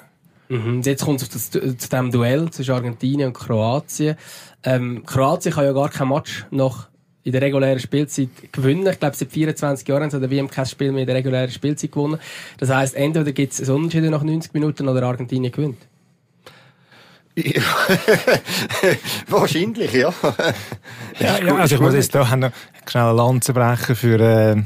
Mhm. 0.50 0.82
Jetzt 0.84 1.04
kommt 1.04 1.24
es 1.24 1.50
zu, 1.50 1.60
zu 1.60 1.90
diesem 1.90 2.12
Duell 2.12 2.50
zwischen 2.52 2.76
Argentinien 2.76 3.30
und 3.30 3.34
Kroatien. 3.34 4.16
Ähm, 4.64 5.04
Kroatien 5.06 5.54
kann 5.54 5.66
ja 5.66 5.74
gar 5.74 5.90
kein 5.90 6.10
Match 6.10 6.46
noch 6.52 6.88
in 7.28 7.34
der 7.34 7.42
regulären 7.42 7.78
Spielzeit 7.78 8.30
gewinnen. 8.54 8.88
Ich 8.88 9.00
glaube, 9.02 9.14
seit 9.18 9.30
24 9.34 9.86
Jahren 9.86 10.04
haben 10.04 10.10
sie 10.12 10.20
der 10.22 10.32
WM 10.32 10.50
kein 10.50 10.66
Spiel 10.66 10.94
mehr 10.94 11.02
in 11.02 11.08
der 11.08 11.18
regulären 11.18 11.52
Spielzeit 11.52 11.92
gewonnen. 11.92 12.20
Das 12.58 12.70
heisst, 12.70 12.96
entweder 12.96 13.34
gibt 13.34 13.52
es 13.52 13.68
ein 13.68 13.76
Unentschieden 13.76 14.12
nach 14.12 14.24
90 14.24 14.54
Minuten 14.54 14.88
oder 14.88 15.04
Argentinien 15.04 15.52
gewinnt. 15.52 15.78
Ja. 17.36 17.62
Wahrscheinlich, 19.28 19.92
ja. 19.92 20.14
ja, 21.20 21.40
ja 21.46 21.56
also 21.58 21.76
ich 21.76 21.82
muss 21.82 21.96
jetzt 21.96 22.16
da 22.16 22.34
noch 22.38 22.52
schnell 22.88 23.04
eine 23.04 23.18
Lanze 23.18 23.52
brechen 23.52 23.96
für, 23.98 24.20
äh, 24.22 24.64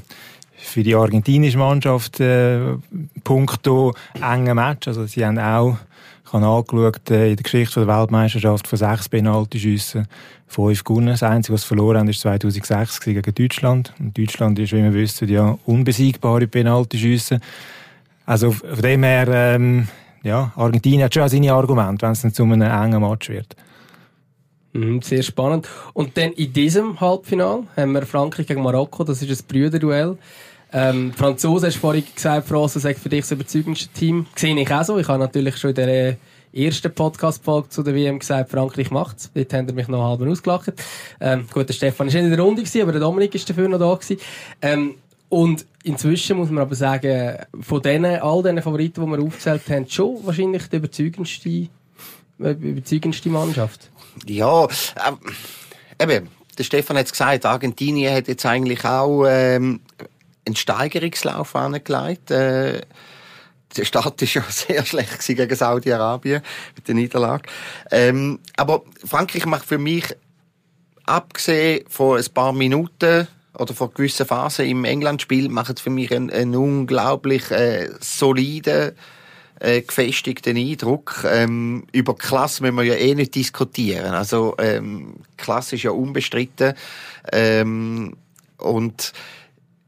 für 0.56 0.84
die 0.84 0.94
argentinische 0.94 1.58
Mannschaft, 1.58 2.20
äh, 2.20 2.60
punkto 3.24 3.96
engen 4.22 4.56
Match. 4.56 4.88
Also 4.88 5.08
sie 5.08 5.26
haben 5.26 5.40
auch, 5.40 5.78
ich 6.32 6.34
habe 6.34 6.46
angeschaut, 6.46 7.12
äh, 7.12 7.32
in 7.32 7.36
der 7.36 7.44
Geschichte 7.44 7.86
der 7.86 8.00
Weltmeisterschaft 8.00 8.66
von 8.66 8.78
sechs 8.78 9.10
Penaltyschüssen 9.10 10.08
fünf 10.48 10.84
gewonnen. 10.84 11.08
Das 11.08 11.24
Einzige, 11.24 11.54
was 11.54 11.66
verloren 11.66 11.98
haben, 11.98 12.10
ist 12.10 12.22
2006 12.22 13.02
gegen 13.02 13.36
Deutschland. 13.36 13.94
Und 14.00 14.18
Deutschland 14.18 14.58
ist, 14.60 14.72
wie 14.72 14.82
wir 14.82 14.94
wissen, 14.94 15.28
ja 15.28 15.58
unbesiegbare 15.66 16.48
Penaltyschüsse. 16.48 17.40
Also 18.26 18.52
von 18.52 18.82
dem 18.82 19.04
her, 19.04 19.28
ähm, 19.28 19.88
ja, 20.24 20.54
Argentinien 20.56 21.04
hat 21.04 21.14
schon 21.14 21.28
seine 21.28 21.54
Argumente, 21.54 22.06
wenn 22.06 22.14
es 22.14 22.22
dann 22.22 22.34
zu 22.34 22.44
einem 22.44 22.62
engen 22.62 23.02
Match 23.02 23.30
wird. 23.30 23.56
Mhm, 24.74 25.02
sehr 25.02 25.24
spannend. 25.24 25.68
Und 25.94 26.16
dann 26.18 26.32
in 26.32 26.54
diesem 26.54 27.02
Halbfinale 27.02 27.64
haben 27.76 27.92
wir 27.92 28.04
Frankreich 28.04 28.48
gegen 28.48 28.62
Marokko. 28.62 29.04
Das 29.04 29.22
ist 29.22 29.42
ein 29.42 29.48
Brüderduell. 29.48 30.18
Ähm, 30.74 31.14
Franzosen 31.14 31.68
hast 31.68 31.76
du 31.76 31.80
vorhin 31.80 32.04
gesagt, 32.14 32.48
Franzosen 32.48 32.82
sagt 32.82 33.00
für 33.00 33.10
dich 33.10 33.22
das 33.22 33.32
überzeugendste 33.32 33.90
Team. 33.90 34.26
Sehe 34.36 34.60
ich 34.60 34.72
auch 34.72 34.84
so. 34.84 34.98
Ich 34.98 35.08
habe 35.08 35.20
natürlich 35.20 35.58
schon 35.58 35.72
in 35.72 35.76
der 35.76 36.18
ersten 36.54 36.94
Podcast-Folge 36.94 37.70
zu 37.70 37.84
der 37.84 37.96
WM 37.96 38.20
gesagt, 38.20 38.52
Frankreich 38.52 38.92
macht's. 38.92 39.32
Dort 39.34 39.54
haben 39.54 39.68
sie 39.68 39.74
mich 39.74 39.88
noch 39.88 40.04
halb 40.04 40.22
ausgelacht. 40.22 40.74
Ähm, 41.20 41.46
gut, 41.54 41.68
der 41.68 41.74
Stefan 41.74 42.08
war 42.08 42.14
nicht 42.14 42.16
in 42.16 42.30
der 42.30 42.40
Runde, 42.40 42.62
gewesen, 42.62 42.82
aber 42.82 42.92
der 42.92 43.02
Dominik 43.02 43.36
ist 43.36 43.50
dafür 43.50 43.68
noch 43.68 43.80
da 43.80 43.94
gewesen. 43.94 44.18
Ähm, 44.62 44.96
und 45.30 45.66
inzwischen 45.84 46.38
muss 46.38 46.50
man 46.50 46.62
aber 46.62 46.76
sagen, 46.76 47.38
von 47.62 47.82
denen, 47.82 48.20
all 48.20 48.44
diesen 48.44 48.62
Favoriten, 48.62 49.06
die 49.06 49.12
wir 49.12 49.24
aufgezählt 49.24 49.62
haben, 49.70 49.88
schon 49.88 50.26
wahrscheinlich 50.26 50.68
die 50.68 50.76
überzeugendste, 50.76 51.50
äh, 51.50 51.70
überzeugendste 52.40 53.30
Mannschaft. 53.30 53.90
Ja, 54.28 54.64
ähm, 55.08 55.18
eben, 56.02 56.28
der 56.58 56.64
Stefan 56.64 56.98
hat 56.98 57.06
es 57.06 57.12
gesagt, 57.14 57.46
Argentinien 57.46 58.14
hat 58.14 58.28
jetzt 58.28 58.46
eigentlich 58.46 58.84
auch 58.84 59.26
ähm, 59.26 59.80
einen 60.46 60.56
Steigerungslauf 60.56 61.56
angelegt. 61.56 62.32
Äh, 62.32 62.82
der 63.78 63.86
Start 63.86 64.22
ist 64.22 64.34
ja 64.34 64.44
sehr 64.50 64.86
schlecht 64.86 65.26
gegen 65.26 65.56
Saudi-Arabien 65.56 66.42
mit 66.76 66.88
der 66.88 66.96
Niederlage. 66.96 67.50
Ähm, 67.92 68.40
aber 68.58 68.84
Frankreich 69.06 69.46
macht 69.46 69.66
für 69.66 69.78
mich, 69.78 70.06
abgesehen 71.06 71.86
von 71.90 72.20
ein 72.20 72.34
paar 72.34 72.54
Minuten 72.54 73.28
oder 73.58 73.74
von 73.74 73.94
gewissen 73.94 74.26
Phasen 74.26 74.66
im 74.66 74.86
England-Spiel, 74.86 75.50
macht 75.50 75.80
für 75.80 75.90
mich 75.90 76.14
einen, 76.14 76.30
einen 76.30 76.56
unglaublich 76.56 77.52
äh, 77.52 77.90
soliden, 78.00 78.94
äh, 79.60 79.82
gefestigten 79.82 80.58
Eindruck. 80.58 81.26
Ähm, 81.30 81.86
über 81.92 82.16
Klasse 82.16 82.64
müssen 82.64 82.78
wir 82.78 82.84
ja 82.84 82.96
eh 82.96 83.14
nicht 83.14 83.36
diskutieren. 83.36 84.14
Also 84.14 84.56
ähm, 84.58 85.16
Klasse 85.38 85.76
ist 85.76 85.84
ja 85.84 85.92
unbestritten. 85.92 86.74
Ähm, 87.32 88.16
und 88.58 89.14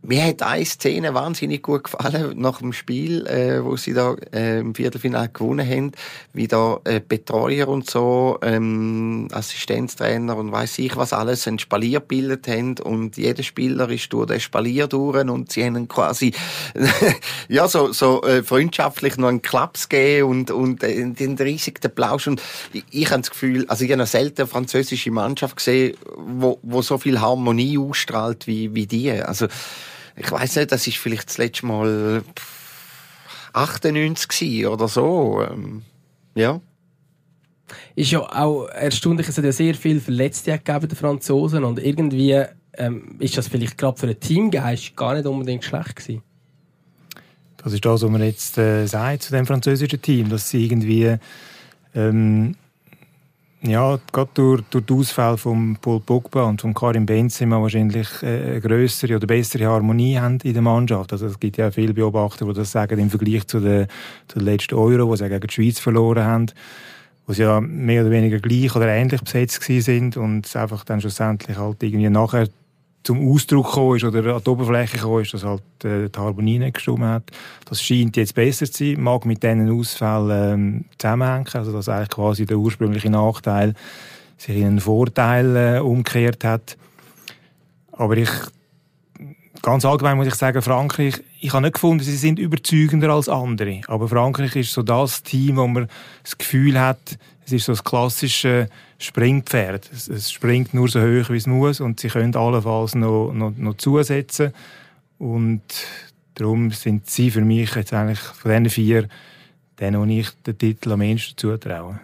mir 0.06 0.26
hat 0.26 0.42
eine 0.42 0.66
Szene 0.66 1.14
wahnsinnig 1.14 1.64
gut 1.64 1.86
gefallen 1.86 2.38
nach 2.38 2.60
dem 2.60 2.74
Spiel, 2.74 3.26
äh, 3.26 3.64
wo 3.64 3.78
sie 3.78 3.94
da 3.94 4.16
äh, 4.34 4.60
im 4.60 4.76
Viertelfinale 4.76 5.30
gewonnen 5.30 5.68
haben, 5.68 5.92
wie 6.34 6.48
da 6.48 6.80
äh, 6.84 7.00
Betreuer 7.00 7.70
und 7.70 7.90
so, 7.90 8.38
ähm, 8.42 9.30
Assistenztrainer 9.32 10.36
und 10.36 10.52
weiß 10.52 10.80
ich 10.80 10.98
was 10.98 11.14
alles 11.14 11.48
ein 11.48 11.58
Spalier 11.58 12.02
gebildet 12.02 12.48
haben 12.50 12.76
und 12.80 13.16
jeder 13.16 13.44
Spieler 13.44 13.90
ist 13.90 14.12
durch 14.12 14.28
den 14.28 14.42
Spalier 14.42 14.88
durch 14.88 15.24
und 15.24 15.52
sie 15.52 15.64
haben 15.64 15.88
quasi 15.88 16.34
ja 17.48 17.68
so 17.70 17.94
so 17.94 18.24
äh, 18.24 18.44
freundschaftlich 18.44 19.18
noch 19.18 19.30
einen 19.30 19.42
Klaps 19.42 19.88
gegeben 19.88 20.30
und 20.30 20.52
und 20.52 20.84
äh, 20.84 21.12
den 21.14 21.38
riesigen 21.38 21.86
Applaus 21.86 22.28
und 22.28 22.42
ich, 22.74 22.84
ich 22.92 23.10
habe 23.10 23.22
das 23.22 23.32
Gefühl, 23.32 23.66
also 23.70 23.86
ich 23.86 23.92
habe 23.92 24.06
selten 24.06 24.42
eine 24.42 24.48
französische 24.48 25.12
Mannschaft 25.12 25.56
gesehen, 25.56 25.96
wo 26.18 26.60
wo 26.62 26.82
so 26.82 26.98
viel 26.98 27.22
Harmonie 27.22 27.78
ausstrahlt 27.78 28.48
wie 28.48 28.76
wie 28.76 28.86
die, 28.86 29.12
also 29.12 29.48
ich 30.16 30.32
weiß 30.32 30.58
nicht, 30.58 30.72
das 30.72 30.88
ist 30.88 30.98
vielleicht 30.98 31.30
das 31.30 31.38
letzte 31.38 31.66
Mal 31.66 32.24
98 33.54 34.68
oder 34.68 34.88
so. 34.88 35.44
Ähm, 35.50 35.84
ja. 36.36 36.60
Ist 37.96 38.12
ja 38.12 38.20
auch 38.20 38.66
erstaunlich, 38.68 39.28
es 39.28 39.38
hat 39.38 39.46
ja 39.46 39.52
sehr 39.52 39.76
viele 39.76 40.00
Verletzte 40.00 40.58
gegeben, 40.58 40.88
den 40.88 40.98
Franzosen, 40.98 41.64
und 41.64 41.80
irgendwie 41.80 42.44
ähm, 42.74 43.16
ist 43.20 43.38
das 43.38 43.48
vielleicht 43.48 43.78
gerade 43.78 43.98
für 43.98 44.08
den 44.08 44.20
Teamgeist 44.20 44.96
gar 44.96 45.16
nicht 45.16 45.26
unbedingt 45.26 45.64
schlecht 45.64 45.96
gewesen. 45.96 46.24
Das 47.58 47.72
ist 47.72 47.86
das, 47.86 48.02
was 48.02 48.10
man 48.10 48.22
jetzt 48.22 48.58
äh, 48.58 48.86
sagt 48.86 49.24
zu 49.24 49.32
dem 49.32 49.46
französischen 49.46 50.02
Team, 50.02 50.30
dass 50.30 50.50
sie 50.50 50.66
irgendwie 50.66 51.18
ähm, 51.96 52.56
ja, 53.66 53.98
gerade 54.12 54.30
durch, 54.34 54.62
durch 54.70 54.86
den 54.86 54.98
Ausfall 54.98 55.38
von 55.38 55.78
Paul 55.82 56.02
Pogba 56.02 56.44
und 56.44 56.62
von 56.62 56.74
Karim 56.74 57.06
Benzema 57.06 57.62
wahrscheinlich 57.62 58.08
äh, 58.22 58.52
eine 58.52 58.62
grössere 58.62 59.16
oder 59.16 59.26
bessere 59.26 59.68
Harmonie 59.68 60.18
haben 60.18 60.40
in 60.44 60.54
der 60.54 60.62
Mannschaft. 60.62 61.14
Also 61.14 61.28
es 61.28 61.40
gibt 61.40 61.58
ja 61.58 61.72
viele 61.72 61.94
Beobachter, 61.94 62.46
die 62.46 62.54
das 62.54 62.72
sagen 62.72 63.00
im 63.00 63.10
Vergleich 63.10 63.48
zu 63.48 63.62
der, 63.62 63.88
zu 64.28 64.40
der 64.40 64.44
letzten 64.44 64.76
Euro, 64.76 65.08
wo 65.08 65.16
sie 65.16 65.30
gegen 65.30 65.48
die 65.48 65.54
Schweiz 65.54 65.80
verloren 65.80 66.26
haben, 66.26 66.46
wo 67.26 67.32
sie 67.32 67.44
ja 67.44 67.62
mehr 67.62 68.02
oder 68.02 68.12
weniger 68.12 68.40
gleich 68.40 68.76
oder 68.76 68.88
ähnlich 68.88 69.22
besetzt 69.22 69.64
sind 69.64 70.18
und 70.18 70.46
es 70.46 70.56
einfach 70.58 70.84
dann 70.84 71.00
schlussendlich 71.00 71.58
halt 71.58 71.82
irgendwie 71.84 72.10
nachher 72.10 72.50
zum 73.04 73.30
Ausdruck 73.30 73.68
gekommen 73.68 73.98
ist 73.98 74.06
oder 74.06 74.36
an 74.36 74.42
die 74.44 74.50
Oberfläche 74.50 74.98
gekommen 74.98 75.22
ist, 75.22 75.34
dass 75.34 75.44
halt 75.44 75.62
äh, 75.84 76.10
die 76.10 76.20
Harmonie 76.20 76.60
nicht 76.60 76.76
gestimmt 76.76 77.02
hat. 77.02 77.24
Das 77.66 77.82
scheint 77.82 78.16
jetzt 78.16 78.34
besser 78.34 78.66
zu 78.66 78.86
sein, 78.86 79.02
mag 79.02 79.26
mit 79.26 79.44
diesen 79.44 79.70
Ausfällen 79.70 80.54
ähm, 80.54 80.86
zusammenhängen, 80.98 81.48
also 81.54 81.74
dass 81.74 81.90
eigentlich 81.90 82.10
quasi 82.10 82.46
der 82.46 82.58
ursprüngliche 82.58 83.10
Nachteil 83.10 83.74
sich 84.38 84.56
in 84.56 84.66
einen 84.66 84.80
Vorteil 84.80 85.56
äh, 85.56 85.80
umgekehrt 85.80 86.44
hat. 86.44 86.78
Aber 87.92 88.18
ich, 88.18 88.30
ganz 89.62 89.86
allgemein 89.86 90.18
muss 90.18 90.28
ich 90.28 90.36
sagen, 90.36 90.62
Frankreich, 90.62 91.22
ich 91.42 91.52
habe 91.54 91.64
nicht 91.64 91.74
gefunden, 91.74 92.04
sie 92.04 92.16
sind 92.16 92.40
überzeugender 92.40 93.10
als 93.10 93.28
andere. 93.28 93.82
Aber 93.88 94.08
Frankreich 94.08 94.56
ist 94.56 94.74
so 94.74 94.82
das 94.82 95.24
Team, 95.24 95.58
wo 95.58 95.68
man 95.68 95.90
das 96.24 96.38
Gefühl 96.38 96.80
hat, 96.80 97.18
es 97.46 97.52
ist 97.52 97.66
so 97.66 97.74
das 97.74 97.84
klassische 97.84 98.70
Springpferd. 99.04 99.90
Es, 99.94 100.08
es 100.08 100.32
springt 100.32 100.74
nur 100.74 100.88
so 100.88 101.00
hoch, 101.02 101.30
wie 101.30 101.38
es 101.38 101.48
muss 101.48 101.82
und 101.82 102.00
sie 102.00 102.08
können 102.08 102.36
allenfalls 102.36 102.96
noch, 102.96 103.34
noch, 103.34 103.52
noch 103.56 103.76
zusetzen. 103.76 104.54
Und 105.20 105.62
darum 106.36 106.72
sind 106.72 107.10
sie 107.10 107.32
für 107.32 107.42
mich 107.42 107.76
jetzt 107.76 107.94
eigentlich 107.94 108.20
von 108.20 108.52
diesen 108.52 108.70
vier 108.70 109.08
denen, 109.80 110.00
wo 110.00 110.06
ich 110.06 110.30
den 110.46 110.58
Titel 110.58 110.92
am 110.92 111.02
ehesten 111.02 111.38
zutraue. 111.38 112.00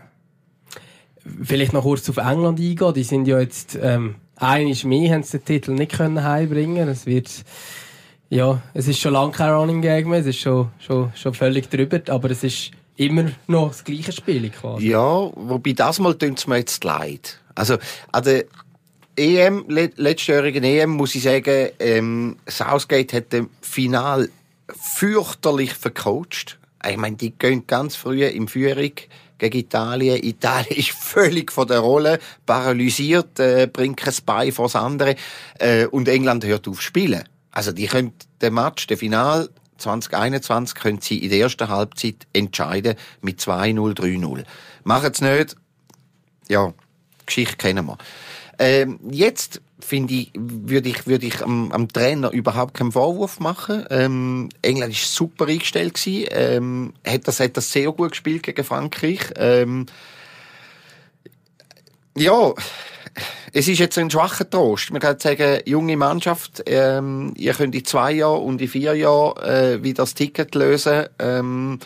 Vielleicht 1.44 1.74
noch 1.74 1.84
kurz 1.84 2.10
auf 2.10 2.18
England 2.18 2.60
eingehen. 2.60 2.94
Die 2.94 3.04
sind 3.04 3.28
ja 3.28 3.40
jetzt, 3.40 3.78
ähm, 3.82 4.16
einiges 4.36 4.84
mehr 4.84 5.14
haben 5.14 5.24
den 5.24 5.46
Titel 5.46 5.72
nicht 5.72 5.92
können 5.92 6.24
heimbringen. 6.24 6.88
Es 6.88 7.06
wird, 7.06 7.30
ja, 8.30 8.62
es 8.74 8.88
ist 8.88 9.00
schon 9.00 9.14
lange 9.14 9.32
kein 9.32 9.52
Running 9.52 9.82
Gag 9.82 10.08
mehr. 10.08 10.20
Es 10.20 10.26
ist 10.26 10.40
schon, 10.40 10.70
schon, 10.80 11.12
schon 11.16 11.34
völlig 11.34 11.70
drüber. 11.70 12.02
Aber 12.08 12.32
es 12.32 12.44
ist 12.44 12.72
immer 13.00 13.32
noch 13.48 13.70
das 13.70 13.84
gleiche 13.84 14.12
Spiel 14.12 14.50
quasi. 14.50 14.90
Ja, 14.90 15.32
wobei 15.36 15.74
das 15.74 16.00
mal 16.00 16.16
tut 16.16 16.38
es 16.38 16.48
mir 16.48 16.58
jetzt 16.58 16.84
leid. 16.84 17.40
Also, 17.56 17.78
an 18.12 18.24
der 18.24 18.46
EM, 19.16 19.66
letztjährigen 19.68 20.64
EM, 20.64 20.92
muss 20.92 21.16
ich 21.16 21.24
sagen, 21.24 21.70
ähm, 21.80 22.38
Southgate 22.48 23.14
hat 23.14 23.34
dem 23.34 23.50
Final 23.62 24.30
fürchterlich 24.68 25.74
vercoacht. 25.74 26.60
Ich 26.88 26.98
meine, 26.98 27.16
die 27.16 27.32
gehen 27.32 27.66
ganz 27.68 27.96
früh 27.96 28.24
in 28.26 28.48
Führung 28.48 28.92
gegen 29.38 29.58
Italien. 29.58 30.24
Italien 30.24 30.76
ist 30.78 30.92
völlig 30.92 31.52
von 31.52 31.68
der 31.68 31.80
Rolle 31.80 32.20
paralysiert, 32.46 33.40
äh, 33.40 33.70
bringt 33.72 33.98
kein 33.98 34.14
Bein 34.26 34.52
vor 34.52 34.66
das 34.66 34.76
andere. 34.76 35.16
Äh, 35.58 35.86
und 35.88 36.08
England 36.08 36.46
hört 36.46 36.68
auf 36.68 36.82
spielen. 36.82 37.24
Also 37.52 37.72
die 37.72 37.88
können 37.88 38.14
den 38.42 38.54
Match, 38.54 38.88
den 38.88 38.98
Final 38.98 39.50
2021, 39.80 40.76
können 40.76 41.02
sie 41.02 41.18
in 41.18 41.30
der 41.30 41.40
ersten 41.40 41.68
Halbzeit 41.68 42.28
entscheiden 42.34 42.96
mit 43.22 43.40
2-0, 43.40 43.96
3-0. 43.96 44.44
Machen 44.84 45.14
sie 45.14 45.26
nicht, 45.26 45.56
ja, 46.48 46.74
Geschichte 47.26 47.58
kennen 47.58 47.86
wir. 47.86 47.98
Ähm, 48.58 49.00
jetzt 49.10 49.62
finde 49.80 50.14
ich, 50.14 50.32
würde 50.36 50.90
ich, 50.90 51.08
würde 51.08 51.26
ich 51.26 51.42
am, 51.42 51.72
am 51.72 51.88
Trainer 51.88 52.32
überhaupt 52.32 52.74
keinen 52.74 52.92
Vorwurf 52.92 53.40
machen. 53.40 53.86
Ähm, 53.90 54.50
England 54.62 54.94
ist 54.94 55.16
super 55.16 55.48
eingestellt 55.48 55.94
gewesen. 55.94 56.28
Ähm, 56.32 56.94
hat 57.08 57.28
das, 57.28 57.40
hat 57.40 57.56
das 57.56 57.72
sehr 57.72 57.92
gut 57.92 58.12
gespielt 58.12 58.44
gegen 58.44 58.64
Frankreich. 58.64 59.20
Ähm, 59.38 59.86
ja, 62.18 62.54
es 63.54 63.68
ist 63.68 63.80
jetzt 63.80 63.98
ein 63.98 64.10
schwacher 64.10 64.50
Trost. 64.50 64.92
Man 64.92 65.02
kann 65.02 65.20
sagen, 65.20 65.60
junge 65.66 65.98
Mannschaft, 65.98 66.64
ähm, 66.66 67.34
ihr 67.38 67.54
könnt 67.54 67.76
in 67.76 67.86
zwei 67.86 68.14
Jahren 68.14 68.44
und 68.44 68.62
in 68.62 68.68
vier 68.68 68.96
Jahren 68.96 69.38
äh, 69.44 69.84
wieder 69.84 70.04
das 70.04 70.14
Ticket 70.14 70.56
lösen. 70.56 71.06
Ähm, 71.20 71.80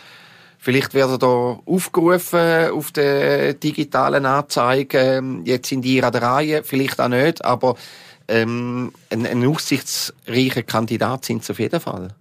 Vielleicht 0.64 0.94
wird 0.94 1.10
er 1.10 1.18
da 1.18 1.60
aufgerufen 1.66 2.70
auf 2.70 2.90
der 2.90 3.52
digitalen 3.52 4.24
Anzeige. 4.24 4.98
Ähm, 4.98 5.42
jetzt 5.44 5.68
sind 5.68 5.82
die 5.82 6.02
an 6.02 6.10
der 6.10 6.22
Reihe, 6.22 6.64
vielleicht 6.64 7.02
auch 7.02 7.08
nicht, 7.08 7.44
aber 7.44 7.76
ähm, 8.28 8.90
ein, 9.10 9.26
ein 9.26 9.46
aussichtsreicher 9.46 10.62
Kandidat 10.62 11.26
sind 11.26 11.44
sie 11.44 11.52
auf 11.52 11.58
jeden 11.58 11.80
Fall. 11.80 12.14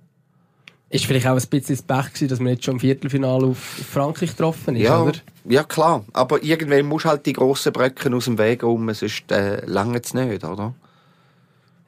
Ist 0.89 1.05
vielleicht 1.05 1.25
auch 1.25 1.37
ein 1.37 1.47
bisschen 1.49 1.77
das 1.77 1.83
Pech 1.83 2.13
gewesen, 2.13 2.27
dass 2.27 2.39
man 2.41 2.51
jetzt 2.51 2.65
schon 2.65 2.73
im 2.73 2.79
Viertelfinale 2.81 3.47
auf 3.47 3.57
Frankreich 3.57 4.31
getroffen 4.31 4.75
ist, 4.75 4.83
ja, 4.83 5.01
oder? 5.01 5.13
Ja, 5.45 5.63
klar. 5.63 6.05
Aber 6.13 6.41
irgendwann 6.43 6.85
musst 6.85 7.05
du 7.05 7.09
halt 7.09 7.25
die 7.25 7.33
grossen 7.33 7.73
Brücken 7.73 8.13
aus 8.13 8.25
dem 8.25 8.37
Weg 8.37 8.63
rum, 8.63 8.93
sonst 8.93 9.31
äh, 9.31 9.65
lange 9.65 9.99
es 9.99 10.13
nicht, 10.13 10.43
oder? 10.43 10.73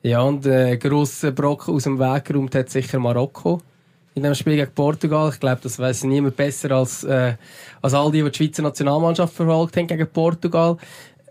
Ja, 0.02 0.22
und 0.22 0.46
äh, 0.46 0.78
grossen 0.78 1.34
Brocken 1.34 1.74
aus 1.74 1.84
dem 1.84 1.98
Weg 1.98 2.26
geräumt 2.26 2.54
hat 2.54 2.70
sicher 2.70 3.00
Marokko 3.00 3.62
in 4.14 4.24
dem 4.24 4.34
Spiel 4.34 4.56
gegen 4.56 4.72
Portugal. 4.72 5.30
Ich 5.30 5.40
glaube, 5.40 5.62
das 5.62 5.78
weiß 5.78 6.04
niemand 6.04 6.36
besser 6.36 6.72
als, 6.72 7.04
äh, 7.04 7.36
als 7.82 7.94
all 7.94 8.12
die, 8.12 8.22
die 8.24 8.32
die 8.32 8.38
Schweizer 8.38 8.62
Nationalmannschaft 8.62 9.34
verfolgt 9.34 9.78
haben 9.78 9.88
gegen 9.88 10.08
Portugal. 10.08 10.78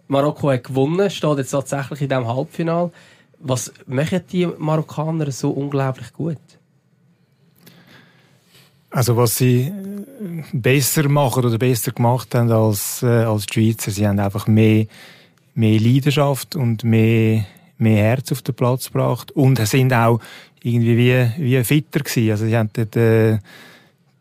Marokko 0.06 0.50
hat 0.50 0.64
gewonnen, 0.64 1.08
steht 1.10 1.38
jetzt 1.38 1.50
tatsächlich 1.50 2.02
in 2.02 2.08
diesem 2.08 2.28
Halbfinale. 2.28 2.90
Was 3.38 3.72
machen 3.86 4.22
die 4.30 4.46
Marokkaner 4.46 5.30
so 5.30 5.50
unglaublich 5.50 6.12
gut? 6.12 6.38
Also 8.94 9.16
was 9.16 9.38
sie 9.38 9.72
besser 10.52 11.08
machen 11.08 11.44
oder 11.44 11.58
besser 11.58 11.90
gemacht 11.90 12.32
haben 12.32 12.52
als, 12.52 13.02
äh, 13.02 13.24
als 13.24 13.46
die 13.46 13.54
Schweizer, 13.54 13.90
sie 13.90 14.06
haben 14.06 14.20
einfach 14.20 14.46
mehr, 14.46 14.86
mehr 15.56 15.80
Leidenschaft 15.80 16.54
und 16.54 16.84
mehr, 16.84 17.44
mehr 17.76 18.04
Herz 18.04 18.30
auf 18.30 18.42
den 18.42 18.54
Platz 18.54 18.86
gebracht 18.92 19.32
und 19.32 19.58
sind 19.66 19.92
auch 19.92 20.20
irgendwie 20.62 20.96
wie, 20.96 21.28
wie 21.38 21.64
fitter 21.64 22.00
gewesen. 22.00 22.30
Also 22.30 22.46
sie 22.46 22.56
haben 22.56 22.72
den, 22.72 22.88
den, 22.92 23.40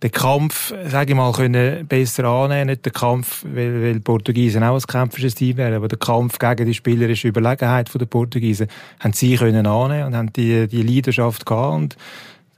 den 0.01 0.12
Kampf, 0.12 0.74
sage 0.88 1.12
ich 1.12 1.15
mal, 1.15 1.32
können 1.34 1.86
besser 1.86 2.24
annehmen. 2.24 2.72
Nicht 2.72 2.84
den 2.88 2.94
Kampf, 2.94 3.46
weil, 3.46 3.80
weil 3.80 3.94
die 3.94 4.00
Portugiesen 4.00 4.63
auch 4.63 4.74
ein 4.74 4.82
kämpferisches 4.82 5.36
Team 5.36 5.58
wären, 5.58 5.75
aber 5.75 5.88
den 5.88 6.00
Kampf 6.00 6.39
gegen 6.39 6.65
die 6.65 6.74
spielerische 6.74 7.27
Überlegenheit 7.27 7.94
der 7.94 8.06
Portugiesen 8.08 8.65
haben 9.00 9.13
sie 9.13 9.36
können 9.36 9.68
annehmen 9.68 10.08
und 10.08 10.15
haben 10.15 10.34
die, 10.34 10.68
die 10.68 10.82
Leidenschaft 10.82 11.46
gehabt. 11.46 11.75
Und 11.75 11.96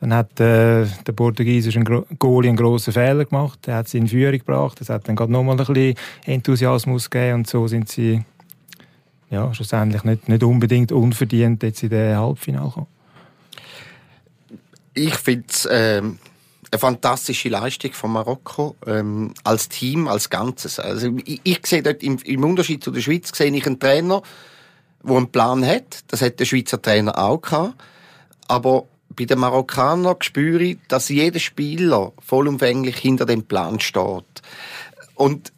dann 0.01 0.13
hat 0.13 0.39
äh, 0.39 0.85
der 0.85 1.13
portugiesische 1.15 1.79
Goalie 2.19 2.49
einen 2.49 2.57
grossen 2.57 2.93
Fehler 2.93 3.25
gemacht. 3.25 3.67
Er 3.67 3.77
hat 3.77 3.87
sie 3.87 3.97
in 3.97 4.07
Führung 4.07 4.37
gebracht. 4.37 4.79
Es 4.81 4.89
hat 4.89 5.07
dann 5.07 5.15
gerade 5.15 5.31
nochmal 5.31 5.59
ein 5.59 5.65
bisschen 5.65 5.95
Enthusiasmus 6.25 7.09
gegeben 7.09 7.35
und 7.35 7.47
so 7.47 7.67
sind 7.67 7.89
sie 7.89 8.23
ja, 9.29 9.53
schlussendlich 9.53 10.03
nicht, 10.03 10.29
nicht 10.29 10.43
unbedingt 10.43 10.91
unverdient 10.91 11.63
jetzt 11.63 11.81
in 11.81 11.89
den 11.89 12.17
Halbfinale 12.17 12.67
gekommen 12.67 12.87
ich 14.95 15.15
finde 15.15 15.45
es 15.49 15.67
ähm, 15.69 16.17
eine 16.71 16.79
fantastische 16.79 17.49
Leistung 17.49 17.93
von 17.93 18.13
Marokko 18.13 18.75
ähm, 18.87 19.33
als 19.43 19.69
Team, 19.69 20.07
als 20.07 20.29
Ganzes. 20.29 20.79
Also 20.79 21.15
ich, 21.25 21.41
ich 21.43 21.65
sehe 21.65 21.83
dort 21.83 22.01
im, 22.01 22.17
im 22.23 22.43
Unterschied 22.43 22.83
zu 22.83 22.91
der 22.91 23.01
Schweiz 23.01 23.35
sehe 23.35 23.53
ich 23.53 23.65
einen 23.67 23.79
Trainer, 23.79 24.23
der 25.03 25.17
einen 25.17 25.31
Plan 25.31 25.65
hat. 25.65 26.03
Das 26.07 26.21
hat 26.21 26.39
der 26.39 26.45
Schweizer 26.45 26.81
Trainer 26.81 27.17
auch 27.19 27.41
gehabt. 27.41 27.75
Aber 28.47 28.87
bei 29.15 29.25
den 29.25 29.39
Marokkanern 29.39 30.17
spüre 30.21 30.63
ich, 30.63 30.77
dass 30.87 31.09
jeder 31.09 31.39
Spieler 31.39 32.13
vollumfänglich 32.19 32.97
hinter 32.97 33.25
dem 33.25 33.43
Plan 33.43 33.79
steht. 33.79 34.41
Und 35.15 35.51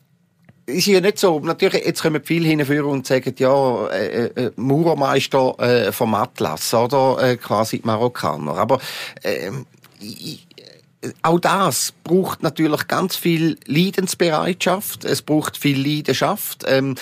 ist 0.68 0.88
ja 0.88 1.00
nicht 1.00 1.18
so. 1.18 1.40
Natürlich, 1.40 1.86
jetzt 1.86 2.02
kommen 2.02 2.22
viele 2.24 2.48
hinführen 2.48 2.92
und 2.92 3.08
sagen, 3.08 3.34
ja, 3.38 3.88
äh, 3.88 4.26
äh, 4.26 4.52
Maurermeister 4.58 5.60
äh, 5.60 5.92
vom 5.92 6.14
Atlas, 6.14 6.74
oder? 6.74 7.18
Äh, 7.22 7.38
quasi 7.38 7.82
Marokkaner. 7.84 8.58
Aber 8.58 8.80
äh, 9.24 9.50
ich, 10.00 10.47
auch 11.22 11.40
das 11.40 11.94
braucht 12.04 12.42
natürlich 12.42 12.88
ganz 12.88 13.16
viel 13.16 13.58
Leidensbereitschaft. 13.66 15.06
Es 15.06 15.22
braucht 15.22 15.56
viel 15.56 15.80
Leidenschaft. 15.80 16.64
Ähm, 16.68 16.96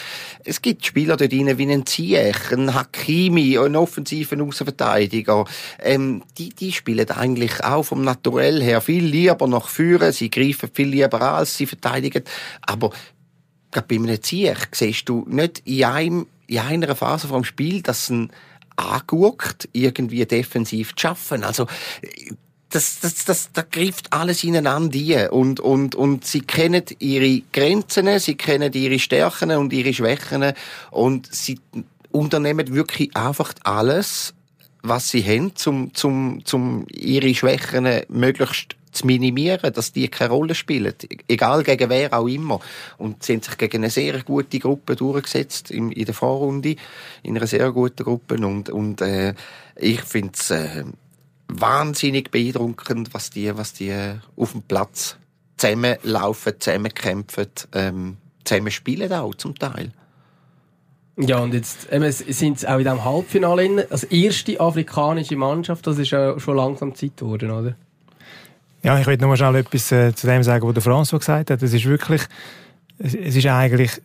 es 0.44 0.62
gibt 0.62 0.86
Spieler 0.86 1.16
dort 1.16 1.32
drin 1.32 1.58
wie 1.58 1.72
ein 1.72 1.86
Ziyech, 1.86 2.52
ein 2.52 2.74
Hakimi, 2.74 3.58
ein 3.58 3.76
offensiven 3.76 4.42
Außenverteidiger. 4.42 5.46
Ähm, 5.80 6.24
die, 6.38 6.50
die 6.50 6.74
spielen 6.74 7.10
eigentlich 7.10 7.64
auch 7.64 7.84
vom 7.84 8.04
Naturell 8.04 8.62
her 8.62 8.82
viel 8.82 9.06
lieber 9.06 9.48
nach 9.48 9.70
vorne. 9.70 10.12
Sie 10.12 10.30
greifen 10.30 10.70
viel 10.74 10.90
lieber 10.90 11.22
an, 11.22 11.36
als 11.36 11.56
sie 11.56 11.66
verteidigen. 11.66 12.24
Aber 12.62 12.92
gerade 13.72 13.88
bei 13.88 13.96
einem 13.96 14.22
Ziech 14.22 14.58
siehst 14.74 15.08
du 15.08 15.26
nicht 15.30 15.60
in, 15.66 15.86
einem, 15.86 16.28
in 16.48 16.60
einer 16.60 16.96
Phase 16.96 17.30
vom 17.30 17.46
Spiel, 17.46 17.82
dass 17.82 18.10
ein 18.10 18.30
anguckt, 18.78 19.70
irgendwie 19.72 20.26
defensiv 20.26 20.96
zu 20.96 21.04
schaffen. 21.04 21.46
Also, 21.46 21.66
das, 22.76 23.00
das, 23.00 23.24
das, 23.24 23.50
das 23.54 23.70
greift 23.72 24.12
alles 24.12 24.44
ineinander 24.44 25.00
ein. 25.00 25.30
Und, 25.30 25.62
und, 25.62 25.96
und 25.96 26.26
sie 26.26 26.42
kennen 26.42 26.84
ihre 27.00 27.42
Grenzen, 27.54 28.20
sie 28.20 28.36
kennen 28.36 28.74
ihre 28.74 29.00
Stärken 29.00 29.52
und 29.52 29.72
ihre 29.72 29.94
Schwächen 29.94 30.52
und 30.92 31.34
sie 31.34 31.58
unternehmen 32.12 32.74
wirklich 32.74 33.16
einfach 33.16 33.54
alles, 33.64 34.34
was 34.82 35.10
sie 35.10 35.24
haben, 35.24 35.56
zum, 35.56 35.94
zum, 35.94 36.44
zum 36.44 36.86
ihre 36.92 37.34
Schwächen 37.34 37.88
möglichst 38.10 38.76
zu 38.92 39.06
minimieren, 39.06 39.74
dass 39.74 39.94
die 39.94 40.08
keine 40.10 40.32
Rolle 40.32 40.56
spielen. 40.56 40.94
Egal 41.28 41.64
gegen 41.64 41.90
wer 41.90 42.14
auch 42.14 42.28
immer. 42.28 42.60
Und 42.98 43.24
sie 43.24 43.34
haben 43.34 43.42
sich 43.42 43.58
gegen 43.58 43.84
eine 43.84 43.90
sehr 43.90 44.22
gute 44.24 44.60
Gruppe 44.60 44.96
durchgesetzt 44.96 45.72
in, 45.72 45.92
in 45.92 46.06
der 46.06 46.14
Vorrunde. 46.14 46.76
In 47.24 47.38
einer 47.38 47.48
sehr 47.48 47.72
guten 47.72 48.04
Gruppe. 48.04 48.36
Und, 48.36 48.70
und 48.70 49.02
äh, 49.02 49.34
ich 49.76 50.02
finde 50.02 50.32
es 50.34 50.50
äh, 50.52 50.86
wahnsinnig 51.48 52.32
beeindruckend, 52.32 53.14
was 53.14 53.30
die, 53.30 53.56
was 53.56 53.74
die 53.74 53.94
auf 54.36 54.52
dem 54.52 54.62
Platz 54.64 55.18
zusammenlaufen, 55.58 56.54
zusammenkämpfen, 56.60 57.48
ähm, 57.74 58.18
zusammen 58.44 58.72
spielen 58.72 59.12
auch 59.14 59.36
zum 59.36 59.56
Teil. 59.56 59.92
Ja, 61.18 61.40
und 61.40 61.54
jetzt 61.54 61.92
eben, 61.92 62.12
sind 62.12 62.60
sie 62.60 62.68
auch 62.68 62.78
in 62.78 62.84
diesem 62.84 63.06
Halbfinale 63.06 63.88
als 63.90 64.04
erste 64.04 64.60
afrikanische 64.60 65.38
Mannschaft, 65.38 65.88
das 65.88 65.98
ist 65.98 66.12
ja 66.12 66.38
schon 66.40 66.58
langsam 66.58 66.94
Zeit 66.94 67.16
geworden, 67.16 67.52
oder? 67.52 67.76
Ja, 68.84 69.00
ich 69.00 69.08
will 69.08 69.18
nur 69.18 69.30
mal 69.30 69.38
schnell 69.38 69.56
etwas 69.56 69.92
äh, 69.92 70.14
zu 70.14 70.28
dem 70.28 70.44
sagen, 70.44 70.68
was 70.68 70.74
der 70.74 70.84
François 70.84 71.20
gesagt 71.20 71.50
hat. 71.50 71.64
Es 71.64 71.74
ist 71.74 71.86
wirklich, 71.86 72.22
es, 73.00 73.16
es 73.16 73.36
ist 73.36 73.46
eigentlich 73.48 74.02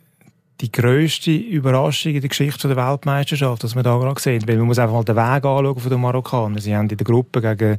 die 0.59 0.71
grösste 0.71 1.31
Überraschung 1.31 2.13
in 2.13 2.21
der 2.21 2.29
Geschichte 2.29 2.67
der 2.67 2.77
Weltmeisterschaft, 2.77 3.63
was 3.63 3.75
wir 3.75 3.83
da 3.83 3.97
gerade 3.97 4.21
sehen. 4.21 4.43
Weil 4.47 4.57
man 4.57 4.67
muss 4.67 4.79
einfach 4.79 4.93
mal 4.93 5.03
den 5.03 5.15
Weg 5.15 5.45
anschauen 5.45 5.79
von 5.79 5.89
den 5.89 6.01
Marokkanern. 6.01 6.59
Sie 6.59 6.75
haben 6.75 6.89
in 6.89 6.97
der 6.97 7.05
Gruppe 7.05 7.41
gegen, 7.41 7.77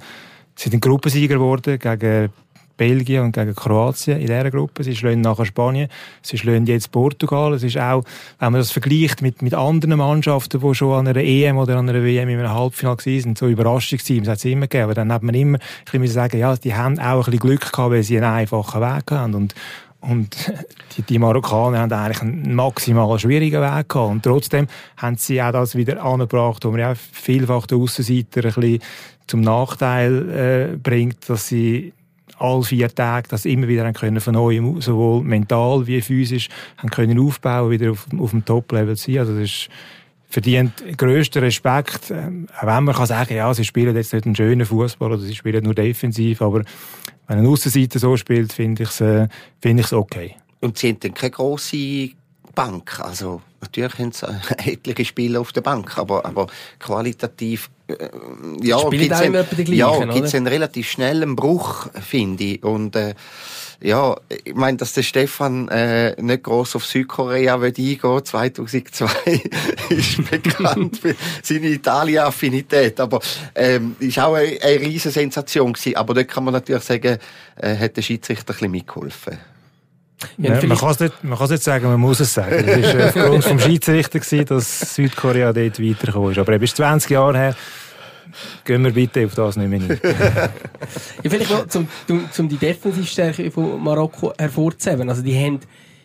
sie 0.56 0.68
sind 0.68 0.80
Gruppensieger 0.80 1.34
geworden 1.34 1.78
gegen 1.78 2.30
Belgien 2.76 3.22
und 3.22 3.32
gegen 3.32 3.54
Kroatien 3.54 4.18
in 4.18 4.26
dieser 4.26 4.50
Gruppe. 4.50 4.82
Sie 4.82 4.96
schlagen 4.96 5.20
nachher 5.20 5.44
Spanien. 5.44 5.88
Sie 6.22 6.38
schlagen 6.38 6.66
jetzt 6.66 6.90
Portugal. 6.90 7.52
Es 7.54 7.62
ist 7.62 7.78
auch, 7.78 8.02
wenn 8.38 8.52
man 8.52 8.60
das 8.60 8.72
vergleicht 8.72 9.22
mit, 9.22 9.42
mit 9.42 9.54
anderen 9.54 9.98
Mannschaften, 9.98 10.60
die 10.60 10.74
schon 10.74 10.92
an 10.92 11.08
einer 11.08 11.20
EM 11.20 11.58
oder 11.58 11.76
an 11.76 11.88
einer 11.88 12.02
WM 12.02 12.28
in 12.28 12.38
einem 12.38 12.52
Halbfinale 12.52 12.98
waren, 12.98 13.36
so 13.36 13.46
Überraschungsteams 13.46 14.26
hat 14.26 14.38
es 14.38 14.44
immer 14.44 14.62
gegeben. 14.62 14.84
Aber 14.84 14.94
dann 14.94 15.12
hat 15.12 15.22
man 15.22 15.34
immer 15.34 15.58
ein 15.58 16.00
bisschen 16.00 16.06
sagen, 16.08 16.38
ja, 16.38 16.56
die 16.56 16.74
haben 16.74 16.98
auch 16.98 17.26
ein 17.26 17.30
bisschen 17.30 17.38
Glück 17.38 17.72
gehabt, 17.72 17.92
weil 17.92 18.02
sie 18.02 18.16
einen 18.16 18.32
einfachen 18.32 18.80
Weg 18.80 19.10
haben. 19.10 19.34
Und, 19.34 19.54
und 20.02 20.52
die, 20.96 21.02
die 21.02 21.18
Marokkaner 21.18 21.78
haben 21.78 21.92
eigentlich 21.92 22.22
einen 22.22 22.54
maximal 22.54 23.18
schwierigen 23.18 23.62
Weg 23.62 23.88
gehabt. 23.88 24.10
Und 24.10 24.22
trotzdem 24.22 24.66
haben 24.96 25.16
sie 25.16 25.40
auch 25.40 25.52
das 25.52 25.76
wieder 25.76 26.02
angebracht, 26.04 26.64
wo 26.64 26.70
man 26.70 26.80
ja 26.80 26.94
vielfach 26.94 27.66
den 27.66 27.80
Aussenseiter 27.80 28.44
ein 28.44 28.52
bisschen 28.52 28.78
zum 29.28 29.40
Nachteil 29.40 30.72
äh, 30.72 30.76
bringt, 30.76 31.28
dass 31.28 31.48
sie 31.48 31.92
alle 32.38 32.64
vier 32.64 32.92
Tage 32.92 33.28
das 33.28 33.44
immer 33.44 33.68
wieder 33.68 33.90
können 33.92 34.20
von 34.20 34.34
neuem, 34.34 34.80
sowohl 34.80 35.22
mental 35.22 35.86
wie 35.86 36.00
physisch, 36.00 36.48
haben 36.78 36.90
können 36.90 37.20
aufbauen, 37.20 37.70
wieder 37.70 37.92
auf, 37.92 38.06
auf 38.18 38.30
dem 38.30 38.44
Top-Level 38.44 38.96
zu 38.96 39.12
sein. 39.12 39.20
Also 39.20 39.34
das 39.34 39.44
ist, 39.44 39.70
verdient 40.32 40.72
grössten 40.96 41.40
Respekt, 41.40 42.10
ähm, 42.10 42.46
auch 42.58 42.66
wenn 42.66 42.84
man 42.84 42.94
kann 42.94 43.04
sagen, 43.04 43.36
ja, 43.36 43.52
sie 43.52 43.66
spielen 43.66 43.94
jetzt 43.94 44.14
nicht 44.14 44.24
einen 44.24 44.34
schönen 44.34 44.64
Fußball 44.64 45.12
oder 45.12 45.20
sie 45.20 45.34
spielen 45.34 45.62
nur 45.62 45.74
defensiv, 45.74 46.40
aber 46.40 46.62
wenn 47.28 47.38
ein 47.38 47.46
Aussenseiter 47.46 47.98
so 47.98 48.16
spielt, 48.16 48.52
finde 48.52 48.82
ich 48.84 48.90
es 48.90 49.00
äh, 49.00 49.28
find 49.60 49.92
okay. 49.92 50.36
und 50.60 50.78
sie 50.78 50.88
haben 50.88 51.00
dann 51.00 51.14
keine 51.14 51.30
grosse 51.30 52.10
Bank. 52.54 53.00
Also, 53.00 53.40
natürlich 53.60 53.98
haben 53.98 54.12
sie 54.12 54.26
etliche 54.70 55.04
Spiele 55.04 55.40
auf 55.40 55.52
der 55.52 55.62
Bank, 55.62 55.96
aber, 55.98 56.24
aber 56.24 56.46
qualitativ, 56.78 57.70
äh, 57.86 58.08
ja, 58.62 58.88
gibt 58.88 59.12
es 59.12 59.20
einen, 59.20 59.46
ja, 59.74 59.90
einen 59.92 60.46
relativ 60.46 60.90
schnellen 60.90 61.36
Bruch, 61.36 61.88
finde 62.00 62.44
ich. 62.44 62.62
Und, 62.62 62.96
äh, 62.96 63.14
ja, 63.82 64.16
ich 64.44 64.54
meine, 64.54 64.76
dass 64.76 64.92
der 64.92 65.02
Stefan 65.02 65.68
äh, 65.68 66.14
nicht 66.20 66.44
gross 66.44 66.76
auf 66.76 66.86
Südkorea 66.86 67.56
eingehen 67.56 67.98
2002 68.24 69.06
ist 69.90 70.30
bekannt 70.30 70.98
für 70.98 71.14
seine 71.42 71.68
Italien-Affinität. 71.68 73.00
Aber 73.00 73.20
ähm, 73.54 73.96
ist 73.98 74.18
auch 74.18 74.34
eine, 74.34 74.56
eine 74.62 74.80
riesige 74.80 75.12
Sensation 75.12 75.72
gewesen. 75.72 75.96
Aber 75.96 76.14
dort 76.14 76.28
kann 76.28 76.44
man 76.44 76.54
natürlich 76.54 76.84
sagen, 76.84 77.18
äh, 77.56 77.76
hat 77.76 77.96
der 77.96 78.02
Schiedsrichter 78.02 78.52
ein 78.52 78.54
bisschen 78.54 78.70
mitgeholfen. 78.70 79.38
Ja, 80.38 80.50
man 80.64 80.78
kann 80.78 80.90
es 80.90 81.00
nicht, 81.00 81.24
nicht 81.24 81.62
sagen, 81.62 81.86
man 81.86 82.00
muss 82.00 82.20
es 82.20 82.32
sagen. 82.34 82.54
Es 82.68 82.94
war 82.94 83.00
äh, 83.00 83.04
aufgrund 83.08 83.44
vom 83.44 83.58
Schiedsrichter, 83.58 84.20
gewesen, 84.20 84.46
dass 84.46 84.94
Südkorea 84.94 85.52
dort 85.52 85.82
weitergekommen 85.82 86.30
ist. 86.30 86.38
Aber 86.38 86.52
er 86.52 86.62
ist 86.62 86.76
20 86.76 87.10
Jahre 87.10 87.36
her. 87.36 87.56
Gehen 88.64 88.84
wir 88.84 88.92
bitte 88.92 89.24
auf 89.24 89.34
das 89.34 89.56
nicht 89.56 89.68
mehr 89.68 89.80
hin. 89.80 90.00
ja, 90.02 91.30
vielleicht 91.30 91.50
noch, 91.50 91.66
zum, 91.68 91.88
zum 92.30 92.48
die 92.48 92.56
Defensivstärke 92.56 93.50
von 93.50 93.82
Marokko 93.82 94.32
hervorzuheben. 94.38 95.08
Also, 95.08 95.22
die 95.22 95.36
haben 95.36 95.60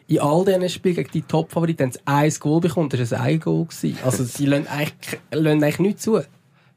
in 0.07 0.19
all 0.19 0.45
diesen 0.45 0.69
Spielen 0.69 0.95
gegen 0.95 1.11
die 1.11 1.21
Top-Favoriten 1.21 1.91
ein 2.05 2.33
Goal 2.39 2.61
bekommen. 2.61 2.89
Das 2.89 3.11
war 3.11 3.21
ein 3.21 3.39
Goal. 3.39 3.65
Gewesen. 3.65 3.97
Also, 4.03 4.23
sie 4.23 4.45
lassen 4.45 4.67
eigentlich, 4.67 5.19
lassen 5.31 5.63
eigentlich 5.63 5.79
nichts 5.79 6.03
zu. 6.03 6.21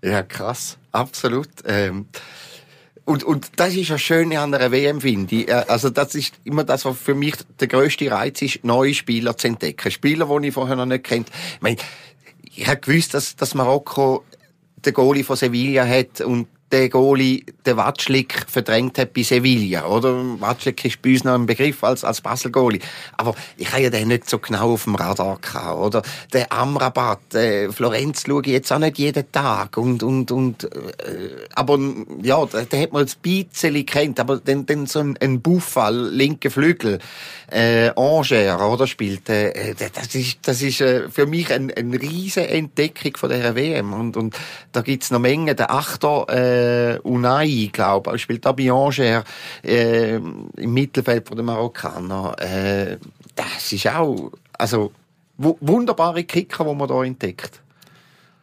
Ja, 0.03 0.23
krass. 0.23 0.79
Absolut. 0.93 1.49
Ähm, 1.67 2.07
und, 3.05 3.25
und 3.25 3.51
das 3.57 3.75
ist 3.75 3.89
ja 3.89 3.99
schön 3.99 4.37
an 4.37 4.55
einer 4.55 4.71
WM, 4.71 5.01
finde 5.01 5.35
ich. 5.35 5.49
Äh, 5.49 5.65
also 5.67 5.91
das 5.91 6.15
ist 6.15 6.35
immer 6.45 6.63
das, 6.63 6.85
was 6.85 6.97
für 6.97 7.15
mich 7.15 7.35
der 7.59 7.67
grösste 7.67 8.11
Reiz 8.11 8.41
ist, 8.41 8.65
neue 8.65 8.95
Spieler 8.95 9.37
zu 9.37 9.49
entdecken. 9.49 9.91
Spieler, 9.91 10.29
die 10.41 10.49
ich 10.49 10.55
vorher 10.55 10.77
noch 10.77 10.87
nicht 10.87 11.05
kennt. 11.05 11.29
Ich 11.29 11.61
meine, 11.61 11.77
ich 12.55 12.69
habe 12.69 12.81
gewusst, 12.81 13.15
dass, 13.15 13.37
dass 13.37 13.55
Marokko 13.55 14.25
den 14.85 14.95
Goalie 14.95 15.25
von 15.25 15.37
Sevilla 15.37 15.87
hat 15.87 16.21
und 16.21 16.47
der 16.73 16.89
Goalie, 16.89 17.45
der 17.67 17.77
Watschlik, 17.77 18.47
verdrängt 18.49 18.99
hat 18.99 19.13
bei 19.13 19.23
Sevilla, 19.23 19.87
oder? 19.87 20.41
Watschlik 20.41 20.85
ist 20.85 21.03
bei 21.03 21.11
uns 21.11 21.25
noch 21.25 21.35
ein 21.35 21.47
Begriff 21.47 21.83
als, 21.83 22.05
als 22.05 22.21
Basel-Goalie. 22.21 22.81
Aber 23.17 23.35
ich 23.57 23.71
habe 23.73 23.83
ja 23.83 23.91
den 23.91 24.09
nicht 24.09 24.29
so 24.31 24.39
genau 24.39 24.73
auf 24.73 24.85
dem 24.85 24.95
Radar 24.95 25.39
gehabt, 25.41 25.79
oder? 25.79 26.03
Der 26.33 26.53
Amrabat, 26.53 27.35
äh, 27.35 27.73
Florenz 27.73 28.25
schaue 28.27 28.43
ich 28.43 28.53
jetzt 28.53 28.73
auch 28.73 28.79
nicht 28.79 28.99
jeden 28.99 29.31
Tag 29.33 29.77
und, 29.77 30.03
und, 30.03 30.31
und, 30.31 30.65
äh, 30.65 30.69
aber, 31.55 31.79
ja, 32.23 32.45
der, 32.47 32.67
der 32.67 32.83
hat 32.83 32.93
man 32.93 33.03
als 33.03 33.17
bisschen 33.17 33.85
kennt, 33.85 34.21
aber 34.21 34.37
dann, 34.39 34.67
dann 34.67 34.87
so 34.87 35.01
ein, 35.01 35.17
ein 35.21 35.41
Buffal, 35.41 36.11
linke 36.11 36.51
Flügel, 36.51 36.99
äh, 37.51 37.91
Angers, 37.97 38.61
oder? 38.61 38.87
Spielt, 38.87 39.29
äh, 39.29 39.75
das 39.75 40.15
ist, 40.15 40.39
das 40.43 40.63
ist 40.63 40.81
äh, 40.81 41.09
für 41.09 41.27
mich 41.27 41.53
eine 41.53 41.71
ein 41.77 41.95
riesen 41.95 42.45
Entdeckung 42.45 43.17
von 43.17 43.31
dieser 43.31 43.55
WM 43.55 43.93
und, 43.93 44.17
und 44.17 44.37
da 44.73 44.83
gibt's 44.83 45.11
noch 45.11 45.19
Menge, 45.19 45.55
der 45.55 45.71
Achter, 45.71 46.27
äh, 46.29 46.60
äh, 46.61 46.99
Unai, 47.03 47.71
glaube 47.73 48.17
ich, 48.17 48.23
spielt 48.23 48.47
Angers, 48.47 48.99
äh, 48.99 50.17
im 50.17 50.75
Mittelfeld 50.75 51.27
von 51.27 51.37
den 51.37 51.47
Marokkaner. 51.47 52.37
Äh, 52.39 52.97
das 53.35 53.73
ist 53.73 53.87
auch, 53.89 54.33
also, 54.59 54.93
wunderbare 55.39 56.25
Kicker, 56.25 56.65
die 56.65 56.75
man 56.75 56.89
da 56.89 57.03
entdeckt. 57.03 57.61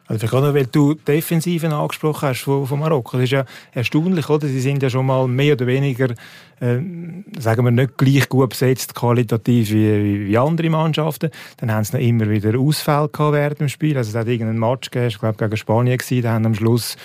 Also 0.08 0.26
gerade 0.26 0.54
weil 0.54 0.64
du 0.64 0.94
Defensiven 0.94 1.70
angesprochen 1.70 2.30
hast 2.30 2.40
von, 2.40 2.66
von 2.66 2.78
Marokko, 2.78 3.18
das 3.18 3.24
ist 3.24 3.32
ja 3.32 3.44
erstaunlich, 3.72 4.26
oder? 4.30 4.48
Sie 4.48 4.60
sind 4.60 4.82
ja 4.82 4.88
schon 4.88 5.04
mal 5.04 5.28
mehr 5.28 5.52
oder 5.52 5.66
weniger, 5.66 6.08
äh, 6.60 6.78
sagen 7.38 7.64
wir, 7.64 7.70
nicht 7.70 7.98
gleich 7.98 8.26
gut 8.30 8.48
besetzt 8.48 8.94
qualitativ 8.94 9.70
wie, 9.70 10.28
wie 10.28 10.38
andere 10.38 10.70
Mannschaften. 10.70 11.30
Dann 11.58 11.70
haben 11.70 11.84
sie 11.84 11.92
noch 11.92 12.02
immer 12.02 12.30
wieder 12.30 12.58
Ausfälle 12.58 13.10
gehabt 13.10 13.34
während 13.34 13.60
dem 13.60 13.68
Spiel. 13.68 13.98
Also 13.98 14.08
es 14.08 14.16
hat 14.16 14.28
irgendeinen 14.28 14.58
Match 14.58 14.90
gegeben, 14.90 15.08
ich 15.08 15.18
glaube 15.18 15.36
gegen 15.36 15.56
Spanien 15.58 15.98
gewesen, 15.98 16.22
da 16.22 16.32
haben 16.32 16.46
am 16.46 16.54
Schluss 16.54 16.96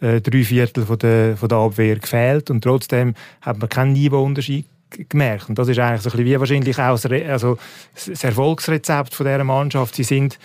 äh, 0.00 0.20
drei 0.20 0.44
Viertel 0.44 0.84
von 0.84 0.98
der, 0.98 1.36
von 1.36 1.48
der 1.48 1.58
Abwehr 1.58 1.96
gefehlt 1.96 2.50
und 2.50 2.62
trotzdem 2.62 3.14
hat 3.40 3.58
man 3.58 3.68
keinen 3.68 3.92
Niveauunterschied 3.92 4.66
gemerkt. 5.08 5.48
Und 5.48 5.58
das 5.58 5.68
ist 5.68 5.78
eigentlich 5.78 6.02
so 6.02 6.10
ein 6.10 6.12
bisschen 6.12 6.26
wie 6.26 6.40
wahrscheinlich 6.40 6.78
auch 6.78 7.00
das, 7.00 7.06
also 7.28 7.58
das 7.94 8.24
Erfolgsrezept 8.24 9.14
von 9.14 9.26
dieser 9.26 9.44
Mannschaft. 9.44 9.94
Sie 9.94 10.04
sind 10.04 10.38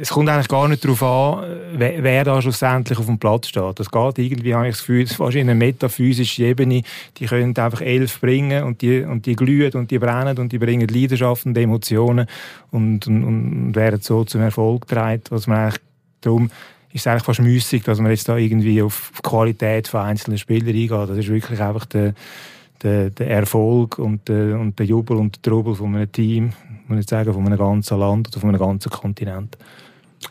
es 0.00 0.10
kommt 0.10 0.28
eigentlich 0.28 0.48
gar 0.48 0.68
nicht 0.68 0.84
darauf 0.84 1.02
an, 1.02 1.58
wer, 1.74 2.24
da 2.24 2.40
schlussendlich 2.42 2.98
auf 2.98 3.06
dem 3.06 3.18
Platz 3.18 3.48
steht. 3.48 3.80
Das 3.80 3.90
geht 3.90 4.18
irgendwie, 4.18 4.54
habe 4.54 4.68
ich 4.68 4.74
das 4.74 4.80
Gefühl, 4.80 5.06
fast 5.06 5.36
in 5.36 5.48
einer 5.48 5.54
metaphysischen 5.54 6.44
Ebene. 6.44 6.82
Die 7.16 7.26
können 7.26 7.56
einfach 7.56 7.80
elf 7.80 8.20
bringen 8.20 8.64
und 8.64 8.82
die, 8.82 9.00
und 9.00 9.26
die 9.26 9.36
glühen 9.36 9.72
und 9.72 9.90
die 9.90 9.98
brennen 9.98 10.38
und 10.38 10.52
die 10.52 10.58
bringen 10.58 10.86
Leidenschaft 10.86 11.46
und 11.46 11.56
Emotionen 11.56 12.26
und, 12.70 13.06
und, 13.06 13.24
und 13.24 13.74
werden 13.74 14.00
so 14.00 14.24
zum 14.24 14.42
Erfolg 14.42 14.82
getragen, 14.82 15.22
was 15.30 15.46
man 15.46 15.58
eigentlich 15.58 15.80
darum 16.20 16.50
ist 16.96 17.02
es 17.02 17.06
eigentlich 17.06 17.24
fast 17.24 17.40
müßig, 17.40 17.82
dass 17.84 18.00
man 18.00 18.10
jetzt 18.10 18.28
da 18.28 18.36
irgendwie 18.36 18.80
auf 18.80 19.12
die 19.18 19.22
Qualität 19.22 19.86
von 19.86 20.00
einzelnen 20.00 20.38
Spielern 20.38 20.68
eingeht. 20.68 20.90
Das 20.90 21.18
ist 21.18 21.28
wirklich 21.28 21.60
einfach 21.60 21.84
der, 21.84 22.14
der, 22.82 23.10
der 23.10 23.30
Erfolg 23.30 23.98
und 23.98 24.26
der, 24.28 24.58
und 24.58 24.78
der 24.78 24.86
Jubel 24.86 25.18
und 25.18 25.36
der 25.36 25.42
Trubel 25.42 25.74
von 25.74 25.94
einem 25.94 26.10
Team, 26.10 26.52
muss 26.88 27.00
ich 27.00 27.08
sagen, 27.08 27.34
von 27.34 27.44
einem 27.46 27.58
ganzen 27.58 27.98
Land 27.98 28.28
oder 28.28 28.40
von 28.40 28.48
einem 28.48 28.58
ganzen 28.58 28.90
Kontinent. 28.90 29.58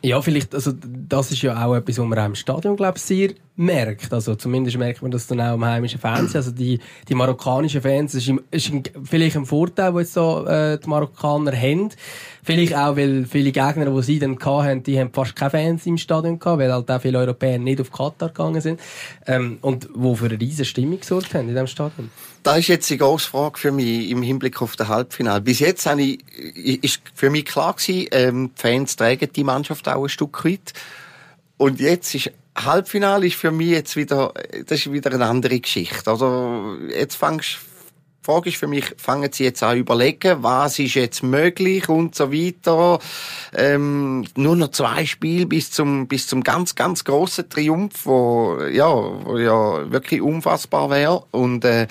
Ja, 0.01 0.21
vielleicht, 0.21 0.54
also 0.56 0.73
das 0.73 1.32
ist 1.32 1.41
ja 1.43 1.63
auch 1.63 1.75
etwas, 1.75 1.99
was 1.99 2.06
man 2.06 2.19
auch 2.19 2.25
im 2.25 2.36
Stadion, 2.36 2.75
glaube 2.75 2.97
ich, 2.97 3.04
sehr 3.04 3.30
merkt. 3.56 4.12
Also 4.12 4.36
zumindest 4.36 4.78
merkt 4.78 5.01
man 5.01 5.12
das 5.12 5.28
dann 5.28 5.39
auch 5.39 5.54
im 5.54 5.63
heimischen 5.63 5.99
Fernsehen. 5.99 6.38
Also 6.38 6.51
die, 6.51 6.80
die 7.08 7.15
marokkanischen 7.15 7.82
Fans, 7.82 8.12
das 8.12 8.28
ist, 8.28 8.34
ist 8.51 8.71
vielleicht 9.04 9.38
ein 9.38 9.45
Vorteil, 9.45 9.91
den 9.91 9.99
jetzt 9.99 10.13
so, 10.13 10.45
äh, 10.45 10.80
die 10.80 10.89
Marokkaner 10.89 11.56
haben. 11.56 11.89
Vielleicht 12.45 12.75
auch, 12.75 12.95
weil 12.95 13.25
viele 13.25 13.51
Gegner, 13.51 13.86
die 13.86 14.03
sie 14.03 14.19
dann 14.19 14.38
hatten, 14.39 14.84
die 14.84 14.99
haben 14.99 15.12
fast 15.12 15.36
keine 15.36 15.49
Fans 15.49 15.86
im 15.88 15.97
Stadion 15.97 16.38
gehabt, 16.38 16.60
weil 16.60 16.71
halt 16.71 16.91
auch 16.91 17.01
viele 17.01 17.17
Europäer 17.17 17.58
nicht 17.58 17.81
auf 17.81 17.91
Katar 17.91 18.29
gegangen 18.29 18.62
sind. 18.62 18.79
Ähm, 19.25 19.58
und 19.62 19.89
wo 19.95 20.13
für 20.13 20.25
eine 20.25 20.39
riesige 20.39 20.65
Stimmung 20.65 20.99
gesorgt 20.99 21.34
haben 21.34 21.41
in 21.41 21.55
diesem 21.55 21.65
Stadion. 21.65 22.12
Das 22.43 22.60
ist 22.60 22.67
jetzt 22.67 22.89
die 22.91 22.99
grosse 22.99 23.27
Frage 23.27 23.58
für 23.58 23.71
mich 23.71 24.12
im 24.12 24.21
Hinblick 24.21 24.62
auf 24.62 24.75
das 24.75 24.88
Halbfinale. 24.88 25.41
Bis 25.41 25.58
jetzt 25.58 25.88
ist 25.88 27.01
für 27.15 27.31
mich 27.31 27.45
klar 27.45 27.73
gewesen, 27.73 28.08
ähm, 28.12 28.51
die 28.55 28.62
Fans 28.62 28.95
tragen 28.95 29.27
die 29.36 29.43
Mannschaft 29.43 29.89
auch 29.89 30.03
ein 30.03 30.10
Stück 30.10 30.45
weit. 30.45 30.73
Und 31.58 31.79
jetzt 31.79 32.13
ist 32.13 32.31
Halbfinale 32.55 33.25
ist 33.25 33.36
für 33.36 33.51
mich 33.51 33.69
jetzt 33.69 33.95
wieder, 33.95 34.34
das 34.67 34.79
ist 34.79 34.91
wieder 34.91 35.12
eine 35.12 35.25
andere 35.25 35.60
Geschichte. 35.60 36.10
Also, 36.10 36.77
jetzt 36.95 37.15
fangst, 37.15 37.58
die 38.26 38.32
Frage 38.32 38.50
ist 38.50 38.58
für 38.58 38.68
mich, 38.68 38.86
fangen 38.98 39.32
Sie 39.32 39.44
jetzt 39.44 39.62
an 39.62 39.78
überlegen, 39.78 40.42
was 40.42 40.80
ist 40.80 40.96
jetzt 40.96 41.22
möglich 41.22 41.88
und 41.90 42.16
so 42.16 42.34
weiter. 42.34 43.00
Ähm, 43.54 44.26
nur 44.36 44.56
noch 44.56 44.72
zwei 44.72 45.06
Spiele 45.06 45.46
bis 45.46 45.70
zum, 45.70 46.08
bis 46.08 46.26
zum 46.26 46.44
ganz, 46.44 46.74
ganz 46.74 47.04
grossen 47.04 47.48
Triumph, 47.50 48.06
wo, 48.06 48.58
ja, 48.72 48.88
wo 48.88 49.38
ja 49.38 49.92
wirklich 49.92 50.22
unfassbar 50.22 50.90
wäre. 50.90 51.24
Und, 51.32 51.66
äh, 51.66 51.88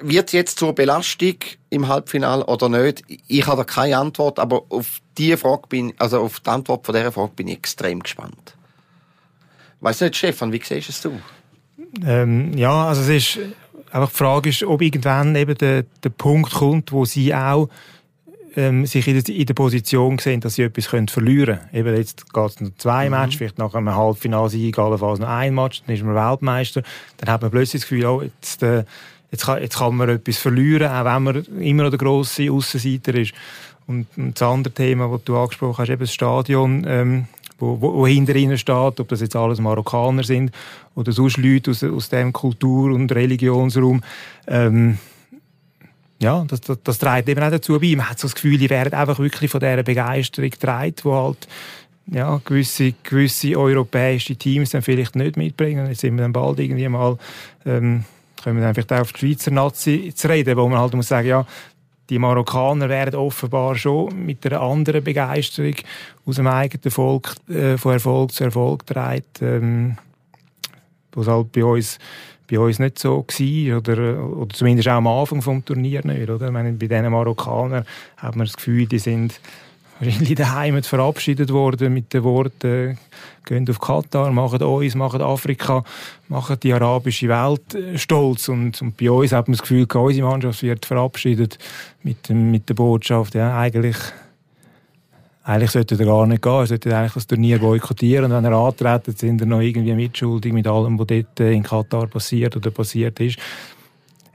wird 0.00 0.32
jetzt 0.32 0.60
zur 0.60 0.76
Belastung 0.76 1.38
im 1.70 1.88
Halbfinale 1.88 2.46
oder 2.46 2.68
nicht? 2.68 3.02
Ich 3.26 3.46
habe 3.48 3.56
da 3.56 3.64
keine 3.64 3.98
Antwort, 3.98 4.38
aber 4.38 4.62
auf 4.68 5.00
die 5.16 5.36
Frage 5.36 5.62
bin, 5.68 5.92
also 5.98 6.20
auf 6.20 6.38
die 6.38 6.50
Antwort 6.50 6.86
von 6.86 6.94
dieser 6.94 7.10
Frage 7.10 7.32
bin 7.34 7.48
ich 7.48 7.56
extrem 7.56 8.00
gespannt. 8.00 8.54
Weißt 9.80 10.00
du 10.00 10.04
nicht, 10.04 10.16
Stefan, 10.16 10.52
wie 10.52 10.62
siehst 10.62 10.88
es 10.88 11.00
du? 11.00 11.20
Ähm, 12.04 12.56
ja, 12.56 12.86
also 12.88 13.02
es 13.02 13.08
ist 13.08 13.38
einfach 13.90 14.10
die 14.10 14.16
Frage 14.16 14.48
ist, 14.50 14.62
ob 14.62 14.82
irgendwann 14.82 15.34
eben 15.36 15.56
der, 15.56 15.84
der 16.02 16.10
Punkt 16.10 16.52
kommt, 16.52 16.92
wo 16.92 17.04
sie 17.04 17.34
auch 17.34 17.68
ähm, 18.56 18.86
sich 18.86 19.06
in 19.06 19.22
der, 19.22 19.34
in 19.34 19.46
der 19.46 19.54
Position 19.54 20.18
sehen, 20.18 20.40
dass 20.40 20.54
sie 20.54 20.62
etwas 20.62 20.88
können 20.88 21.08
verlieren 21.08 21.58
können. 21.70 21.86
Eben 21.86 21.96
jetzt 21.96 22.32
geht 22.32 22.50
es 22.50 22.60
noch 22.60 22.70
zwei 22.78 23.06
mhm. 23.06 23.12
Matches, 23.12 23.36
vielleicht 23.36 23.58
nach 23.58 23.74
einem 23.74 23.94
Halbfinalsieg 23.94 24.78
allenfalls 24.78 25.20
noch 25.20 25.28
ein 25.28 25.54
Match, 25.54 25.82
dann 25.86 25.94
ist 25.94 26.04
man 26.04 26.14
Weltmeister. 26.14 26.82
Dann 27.18 27.32
hat 27.32 27.42
man 27.42 27.50
plötzlich 27.50 27.82
das 27.82 27.88
Gefühl, 27.88 28.06
oh, 28.06 28.22
jetzt, 28.22 28.62
äh, 28.62 28.84
jetzt, 29.30 29.46
kann, 29.46 29.62
jetzt 29.62 29.78
kann 29.78 29.94
man 29.94 30.08
etwas 30.08 30.38
verlieren, 30.38 30.88
auch 30.88 31.04
wenn 31.04 31.22
man 31.22 31.44
immer 31.60 31.84
noch 31.84 31.90
der 31.90 31.98
grosse 31.98 32.50
Aussenseiter 32.50 33.14
ist. 33.14 33.32
Und, 33.86 34.06
und 34.16 34.38
das 34.38 34.46
andere 34.46 34.74
Thema, 34.74 35.08
das 35.08 35.24
du 35.24 35.36
angesprochen 35.36 35.78
hast, 35.78 35.88
eben 35.88 36.00
das 36.00 36.12
Stadion, 36.12 36.84
ähm, 36.86 37.26
wo, 37.58 37.80
wo, 37.80 37.94
wo 37.94 38.06
hinter 38.06 38.36
ihnen 38.36 38.58
steht, 38.58 39.00
ob 39.00 39.08
das 39.08 39.20
jetzt 39.20 39.36
alles 39.36 39.60
Marokkaner 39.60 40.22
sind 40.22 40.52
oder 40.94 41.12
sonst 41.12 41.36
Leute 41.36 41.72
aus, 41.72 41.82
aus 41.82 42.08
dem 42.08 42.32
Kultur- 42.32 42.92
und 42.92 43.10
Religionsraum. 43.12 44.02
Ähm, 44.46 44.98
ja, 46.20 46.44
das, 46.48 46.60
das, 46.60 46.78
das 46.82 46.98
trägt 46.98 47.28
eben 47.28 47.42
auch 47.42 47.50
dazu 47.50 47.78
bei. 47.78 47.94
Man 47.94 48.08
hat 48.08 48.18
so 48.18 48.26
das 48.26 48.34
Gefühl, 48.34 48.58
die 48.58 48.70
werden 48.70 48.92
einfach 48.92 49.18
wirklich 49.18 49.50
von 49.50 49.60
dieser 49.60 49.82
Begeisterung 49.82 50.50
getragen, 50.50 50.94
die 51.04 51.08
halt 51.08 51.48
ja, 52.10 52.40
gewisse, 52.44 52.94
gewisse 53.02 53.56
europäische 53.56 54.36
Teams 54.36 54.70
dann 54.70 54.82
vielleicht 54.82 55.14
nicht 55.14 55.36
mitbringen. 55.36 55.86
Jetzt 55.86 56.00
sind 56.00 56.16
wir 56.16 56.22
dann 56.22 56.32
bald 56.32 56.58
irgendwie 56.58 56.88
mal, 56.88 57.18
ähm, 57.66 58.04
können 58.42 58.60
wir 58.60 58.72
dann 58.72 59.00
auf 59.00 59.12
die 59.12 59.18
Schweizer 59.18 59.50
Nazi 59.50 60.12
zu 60.14 60.28
reden, 60.28 60.56
wo 60.56 60.68
man 60.68 60.78
halt 60.78 60.94
muss 60.94 61.08
sagen, 61.08 61.28
ja, 61.28 61.46
die 62.10 62.18
Marokkaner 62.18 62.88
werden 62.88 63.16
offenbar 63.16 63.74
schon 63.74 64.24
mit 64.24 64.46
einer 64.46 64.60
anderen 64.60 65.04
Begeisterung 65.04 65.74
aus 66.24 66.36
dem 66.36 66.46
eigenen 66.46 66.90
Volk 66.90 67.34
äh, 67.48 67.76
von 67.76 67.92
Erfolg 67.92 68.32
zu 68.32 68.44
Erfolg 68.44 68.86
getragen, 68.86 69.22
ähm, 69.40 69.98
was 71.12 71.26
halt 71.26 71.52
bei 71.52 71.64
uns 71.64 71.98
bei 72.50 72.58
uns 72.58 72.78
nicht 72.78 72.98
so 72.98 73.22
gewesen, 73.22 73.76
oder, 73.76 74.26
oder 74.26 74.54
zumindest 74.54 74.88
auch 74.88 74.92
am 74.92 75.06
Anfang 75.06 75.42
vom 75.42 75.62
Turnier 75.62 76.00
nicht, 76.06 76.30
oder? 76.30 76.46
Ich 76.46 76.52
meine, 76.52 76.72
bei 76.72 76.86
diesen 76.86 77.10
Marokkanern 77.10 77.84
hat 78.16 78.36
man 78.36 78.46
das 78.46 78.56
Gefühl, 78.56 78.86
die 78.86 78.98
sind 78.98 79.38
wahrscheinlich 80.00 80.34
daheim 80.34 80.82
verabschiedet 80.82 81.50
worden 81.52 81.92
mit 81.92 82.12
den 82.12 82.24
Worten, 82.24 82.98
gehen 83.44 83.68
auf 83.68 83.80
Katar, 83.80 84.30
machen 84.30 84.62
uns, 84.62 84.94
machen 84.94 85.22
Afrika, 85.22 85.82
machen 86.28 86.56
die 86.62 86.72
arabische 86.72 87.28
Welt 87.28 87.74
äh, 87.74 87.98
stolz. 87.98 88.48
Und, 88.48 88.80
und 88.82 88.96
bei 88.96 89.10
uns 89.10 89.32
hat 89.32 89.48
man 89.48 89.56
das 89.56 89.62
Gefühl, 89.62 89.86
unsere 89.92 90.28
Mannschaft 90.28 90.62
wird 90.62 90.86
verabschiedet 90.86 91.58
mit, 92.02 92.28
mit 92.30 92.68
der 92.68 92.74
Botschaft, 92.74 93.34
ja, 93.34 93.58
eigentlich, 93.58 93.96
eigentlich 95.44 95.70
sollte 95.70 95.96
er 95.98 96.04
gar 96.04 96.26
nicht 96.26 96.42
gehen, 96.42 96.52
er 96.52 96.66
sollte 96.66 96.96
eigentlich 96.96 97.14
das 97.14 97.26
Turnier 97.26 97.58
boykottieren. 97.58 98.26
Und 98.26 98.36
wenn 98.36 98.44
er 98.44 98.58
antreten, 98.58 99.16
sind 99.16 99.40
er 99.40 99.46
noch 99.46 99.60
irgendwie 99.60 99.94
mitschuldig 99.94 100.52
mit 100.52 100.66
allem, 100.66 100.98
was 100.98 101.06
dort 101.06 101.40
in 101.40 101.62
Katar 101.62 102.06
passiert 102.06 102.54
oder 102.56 102.70
passiert 102.70 103.18
ist. 103.20 103.38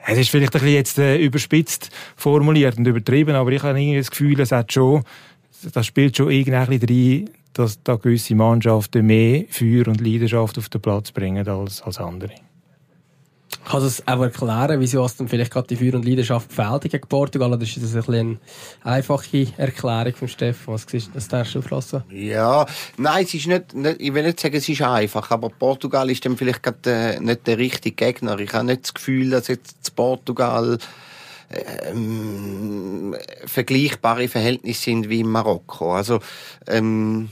Es 0.06 0.18
ist 0.18 0.32
vielleicht 0.32 0.54
ein 0.54 0.60
bisschen 0.60 0.76
jetzt 0.76 0.98
äh, 0.98 1.18
überspitzt 1.18 1.90
formuliert 2.18 2.78
und 2.78 2.86
übertrieben, 2.86 3.36
aber 3.36 3.52
ich 3.52 3.64
habe 3.64 3.80
irgendwie 3.80 4.00
das 4.00 4.12
Gefühl, 4.12 4.38
es 4.42 4.52
hat 4.52 4.74
schon 4.74 5.04
das 5.72 5.86
spielt 5.86 6.18
schon 6.18 6.32
irgendwie 6.32 7.24
rein, 7.26 7.30
dass 7.54 7.82
da 7.84 7.96
gewisse 7.96 8.36
Mannschaften 8.36 9.06
mehr 9.06 9.46
Feuer 9.50 9.88
und 9.88 10.02
Leidenschaft 10.02 10.58
auf 10.58 10.70
den 10.70 10.82
Platz 10.82 11.12
bringen 11.12 11.48
als, 11.48 11.82
als 11.82 12.00
andere. 12.00 12.32
Kannst 13.66 13.84
du 13.84 13.88
es 13.88 14.08
auch 14.08 14.22
erklären, 14.22 14.80
wieso 14.80 15.06
es 15.06 15.16
dann 15.16 15.28
vielleicht 15.28 15.52
gerade 15.52 15.68
die 15.68 15.76
Feuer 15.78 15.94
und 15.94 16.06
Leidenschaft 16.06 16.50
gefällt 16.50 16.82
gegen 16.84 17.08
Portugal? 17.08 17.54
Oder 17.54 17.62
ist 17.62 17.82
das 17.82 17.96
ein 17.96 18.14
eine 18.14 18.38
einfache 18.84 19.48
Erklärung 19.58 20.14
von 20.16 20.28
Steffen? 20.28 20.74
Was 20.74 20.86
siehst 20.88 21.12
du, 21.14 21.20
das 21.20 21.56
auflassen? 21.56 22.04
Ja, 22.10 22.66
nein, 22.98 23.24
es 23.24 23.34
ist 23.34 23.48
nicht, 23.48 23.74
nicht, 23.74 24.02
ich 24.02 24.14
will 24.14 24.24
nicht 24.24 24.40
sagen, 24.40 24.56
es 24.56 24.68
ist 24.68 24.82
einfach, 24.82 25.32
aber 25.32 25.50
Portugal 25.50 26.10
ist 26.10 26.26
dann 26.26 26.36
vielleicht 26.36 26.64
gerade 26.64 26.92
äh, 26.92 27.20
nicht 27.20 27.48
der 27.48 27.58
richtige 27.58 27.96
Gegner. 27.96 28.38
Ich 28.40 28.54
habe 28.54 28.66
nicht 28.66 28.84
das 28.84 28.94
Gefühl, 28.94 29.30
dass 29.30 29.48
jetzt 29.48 29.96
Portugal 29.96 30.78
ähm, 31.54 33.16
vergleichbare 33.46 34.28
Verhältnisse 34.28 34.82
sind 34.82 35.10
wie 35.10 35.22
in 35.22 35.30
Marokko. 35.30 35.94
Also 35.94 36.20
ähm, 36.68 37.30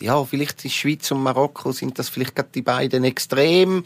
ja, 0.00 0.22
vielleicht 0.24 0.64
ist 0.64 0.74
Schweiz 0.74 1.10
und 1.10 1.22
Marokko 1.22 1.72
sind 1.72 1.98
das 1.98 2.08
vielleicht 2.08 2.34
gerade 2.34 2.50
die 2.54 2.62
beiden 2.62 3.04
extrem. 3.04 3.84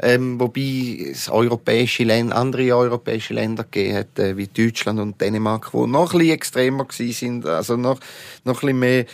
Ähm, 0.00 0.40
wobei 0.40 1.10
es 1.12 1.28
europäische 1.28 2.02
Länder, 2.02 2.34
andere 2.36 2.74
europäische 2.74 3.34
Länder 3.34 3.62
gegeben 3.64 3.98
hat, 3.98 4.18
äh, 4.18 4.36
wie 4.36 4.48
Deutschland 4.48 4.98
und 4.98 5.20
Dänemark, 5.20 5.70
die 5.72 5.86
noch 5.86 6.12
ein 6.12 6.18
bisschen 6.18 6.34
extremer 6.34 6.84
gewesen 6.86 7.12
sind, 7.12 7.46
also 7.46 7.76
noch, 7.76 8.00
noch 8.44 8.62
ein 8.62 8.66
bisschen 8.66 8.78
mehr 8.78 9.04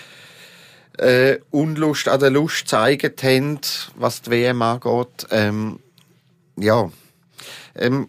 äh, 0.99 1.39
Unlust 1.51 2.09
an 2.09 2.21
der 2.21 2.31
Lust 2.31 2.61
gezeigt 2.61 3.23
haben, 3.23 3.59
was 3.97 4.23
die 4.23 4.31
WM 4.31 4.63
angeht. 4.63 5.27
Ähm, 5.31 5.79
ja, 6.57 6.91
ähm, 7.75 8.09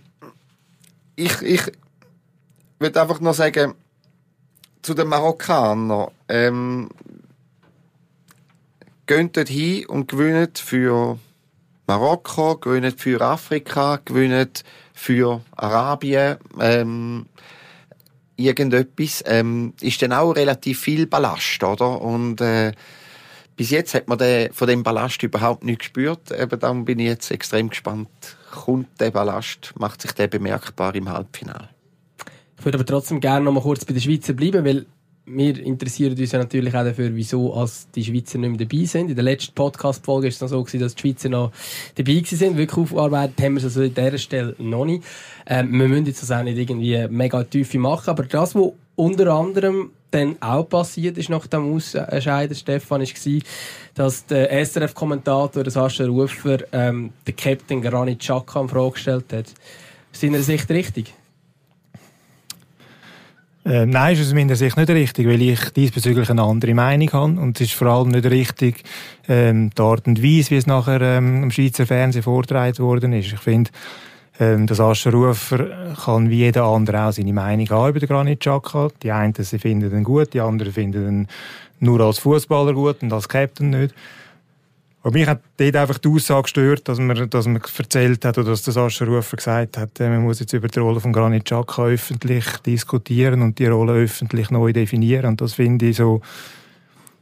ich, 1.16 1.42
ich, 1.42 1.62
würde 2.80 3.02
einfach 3.02 3.20
noch 3.20 3.34
sagen, 3.34 3.76
zu 4.82 4.94
den 4.94 5.08
Marokkanern, 5.08 6.08
ähm, 6.30 6.90
geht 9.06 9.38
dort 9.38 9.50
hin 9.50 9.86
und 9.88 10.08
gewinnt 10.08 10.60
für 10.60 11.20
Marokko, 11.88 12.58
gewinnt 12.58 13.00
für 13.02 13.22
Afrika, 13.22 14.00
gewinnt 14.06 14.64
für 14.94 15.42
Arabien, 15.56 16.38
ähm, 16.60 17.26
irgendetwas, 18.36 19.24
ähm, 19.26 19.74
ist 19.82 20.02
dann 20.02 20.14
auch 20.14 20.32
relativ 20.32 20.80
viel 20.80 21.08
Ballast, 21.08 21.64
oder? 21.64 22.02
Und, 22.02 22.40
äh, 22.42 22.72
bis 23.58 23.72
jetzt 23.72 23.94
hat 23.94 24.08
man 24.08 24.18
den, 24.18 24.54
von 24.54 24.68
dem 24.68 24.84
Ballast 24.84 25.22
überhaupt 25.22 25.66
nicht 25.66 25.80
gespürt. 25.80 26.32
Eben 26.32 26.60
darum 26.60 26.86
bin 26.86 27.00
ich 27.00 27.08
jetzt 27.08 27.30
extrem 27.30 27.70
gespannt. 27.70 28.08
Kommt 28.52 29.02
der 29.02 29.12
Ballast, 29.12 29.74
macht 29.78 30.02
sich 30.02 30.14
der 30.14 30.28
bemerkbar 30.28 30.96
im 30.96 31.10
Halbfinale? 31.10 31.68
Ich 32.60 32.66
würde 32.66 32.78
aber 32.78 32.86
trotzdem 32.86 33.22
gerne 33.22 33.46
noch 33.46 33.54
mal 33.54 33.62
kurz 33.62 33.86
bei 33.86 33.94
den 33.94 34.02
Schweizer 34.02 34.34
bleiben, 34.34 34.66
weil 34.66 34.86
wir 35.26 35.64
interessieren 35.64 36.18
uns 36.18 36.32
ja 36.32 36.40
natürlich 36.40 36.76
auch 36.76 36.84
dafür, 36.84 37.16
wieso 37.16 37.54
als 37.54 37.88
die 37.92 38.04
Schweizer 38.04 38.38
nicht 38.38 38.50
mehr 38.50 38.68
dabei 38.68 38.84
sind. 38.86 39.10
In 39.10 39.16
der 39.16 39.24
letzten 39.24 39.54
Podcast-Folge 39.54 40.24
war 40.24 40.30
es 40.30 40.42
noch 40.42 40.50
so, 40.50 40.62
gewesen, 40.62 40.82
dass 40.82 40.96
die 40.96 41.02
Schweizer 41.02 41.30
noch 41.30 41.52
dabei 41.96 42.22
sind. 42.26 42.58
Wirklich 42.58 42.78
aufarbeitet 42.78 43.42
haben 43.42 43.54
wir 43.54 43.60
es 43.60 43.66
also 43.66 43.84
an 43.84 43.94
dieser 43.94 44.18
Stelle 44.18 44.56
noch 44.58 44.86
nicht. 44.86 45.04
Ähm, 45.48 45.72
wir 45.72 45.88
müssen 45.88 46.08
jetzt 46.08 46.22
das 46.22 46.32
auch 46.32 46.44
nicht 46.44 46.58
irgendwie 46.58 47.08
mega 47.10 47.44
tief 47.44 47.74
machen, 47.76 48.10
aber 48.10 48.24
das, 48.24 48.56
was 48.56 48.72
unter 48.96 49.34
anderem 49.34 49.92
dann 50.12 50.36
auch 50.42 50.68
passiert 50.68 51.18
ist 51.18 51.30
nach 51.30 51.48
dem 51.48 51.74
Ausscheiden, 51.74 52.56
Stefan, 52.56 53.02
war, 53.02 53.42
dass 53.94 54.26
der 54.26 54.66
SRF-Kommentator, 54.66 55.64
der 55.64 55.72
Sascha 55.72 56.06
Rufer, 56.06 56.58
ähm, 56.74 57.12
den 57.26 57.36
Captain 57.36 57.82
Granit 57.82 58.20
Xhaka 58.20 58.62
in 58.62 58.68
Frage 58.68 58.92
gestellt 58.92 59.32
hat. 59.32 59.46
Ist 60.12 60.24
in 60.24 60.34
der 60.34 60.42
Sicht 60.42 60.70
richtig? 60.72 61.14
Äh, 63.66 63.86
nein, 63.86 64.14
ist 64.14 64.22
aus 64.22 64.34
meiner 64.34 64.56
Sicht 64.56 64.78
nicht 64.78 64.90
richtig, 64.90 65.28
weil 65.28 65.42
ich 65.42 65.70
diesbezüglich 65.72 66.30
eine 66.30 66.44
andere 66.44 66.74
Meinung 66.74 67.12
habe. 67.12 67.42
Und 67.42 67.60
es 67.60 67.68
ist 67.68 67.74
vor 67.74 67.88
allem 67.88 68.10
nicht 68.10 68.26
richtig, 68.26 68.84
ähm, 69.28 69.70
die 69.78 69.82
Art 69.82 70.08
und 70.08 70.24
Weise, 70.24 70.52
wie 70.52 70.58
es 70.58 70.68
nachher 70.68 71.02
ähm, 71.02 71.44
im 71.44 71.52
Schweizer 71.52 71.86
Fernsehen 71.86 72.24
vorgetragen 72.24 72.78
worden 72.80 73.14
ist. 73.14 73.34
Ich 73.34 73.40
finde, 73.40 73.70
ähm, 74.40 74.66
das 74.66 74.80
Ascher 74.80 75.12
Rufer 75.12 75.96
kann 76.06 76.30
wie 76.30 76.38
jeder 76.38 76.64
andere 76.64 77.04
auch 77.04 77.12
seine 77.12 77.34
Meinung 77.34 77.70
haben 77.70 77.90
über 77.90 78.00
den 78.00 78.08
Granit 78.08 78.40
Xhaka. 78.40 78.90
Die 79.04 79.12
einen 79.12 79.34
sie 79.38 79.60
finden 79.60 79.92
ihn 79.92 80.04
gut, 80.06 80.34
die 80.34 80.40
anderen 80.40 80.72
finden 80.72 81.08
ihn 81.08 81.28
nur 81.82 82.00
als 82.00 82.20
Fußballer 82.20 82.74
gut 82.74 83.04
und 83.04 83.12
als 83.12 83.28
Captain 83.28 83.70
nicht. 83.70 83.94
Und 85.02 85.14
mich 85.14 85.28
hat 85.28 85.42
dort 85.56 85.76
einfach 85.78 85.98
die 85.98 86.10
Aussage 86.10 86.44
gestört, 86.44 86.88
dass 86.90 87.00
man, 87.00 87.30
dass 87.30 87.48
man 87.48 87.62
erzählt 87.78 88.26
hat, 88.26 88.38
oder 88.38 88.50
dass 88.50 88.64
der 88.64 88.74
Sascha 88.74 89.06
Rufer 89.06 89.38
gesagt 89.38 89.78
hat, 89.78 90.00
äh, 90.00 90.10
man 90.10 90.24
muss 90.24 90.42
jetzt 90.42 90.52
über 90.52 90.68
die 90.68 90.80
Rolle 90.80 91.00
von 91.00 91.14
Granit 91.14 91.46
Xhaka 91.46 91.86
öffentlich 91.86 92.46
diskutieren 92.66 93.42
und 93.42 93.60
die 93.60 93.68
Rolle 93.68 93.94
öffentlich 93.94 94.50
neu 94.52 94.74
definieren. 94.74 95.28
Und 95.28 95.42
das 95.42 95.54
finde 95.54 95.88
ich 95.88 95.96
so, 95.96 96.22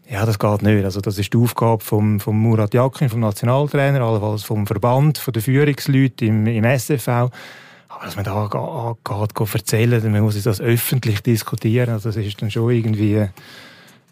ja, 0.09 0.25
das 0.25 0.39
geht 0.39 0.61
nicht. 0.63 0.85
Also 0.85 1.01
das 1.01 1.19
ist 1.19 1.33
die 1.33 1.37
Aufgabe 1.37 1.83
vom, 1.83 2.19
vom 2.19 2.39
Murat 2.39 2.73
Yakin, 2.73 3.09
vom 3.09 3.19
Nationaltrainer, 3.19 4.01
allenfalls 4.01 4.43
vom 4.43 4.65
Verband, 4.65 5.19
von 5.19 5.33
den 5.33 5.43
Führungsleuten 5.43 6.27
im, 6.27 6.47
im 6.47 6.63
SFV. 6.63 7.07
Aber 7.89 8.05
dass 8.05 8.15
man 8.15 8.25
da 8.25 8.45
angeht, 8.45 9.35
geht, 9.35 9.53
erzählen, 9.53 10.11
man 10.11 10.21
muss 10.21 10.41
das 10.41 10.61
öffentlich 10.61 11.21
diskutieren, 11.21 11.93
also 11.93 12.09
das 12.09 12.17
ist 12.17 12.41
dann 12.41 12.51
schon 12.51 12.71
irgendwie, 12.71 13.25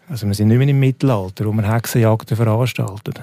also 0.08 0.26
wir 0.26 0.34
sind 0.34 0.48
nicht 0.48 0.58
mehr 0.58 0.68
im 0.68 0.80
Mittelalter, 0.80 1.46
wo 1.46 1.52
man 1.52 1.70
Hexenjagden 1.70 2.36
veranstaltet. 2.36 3.20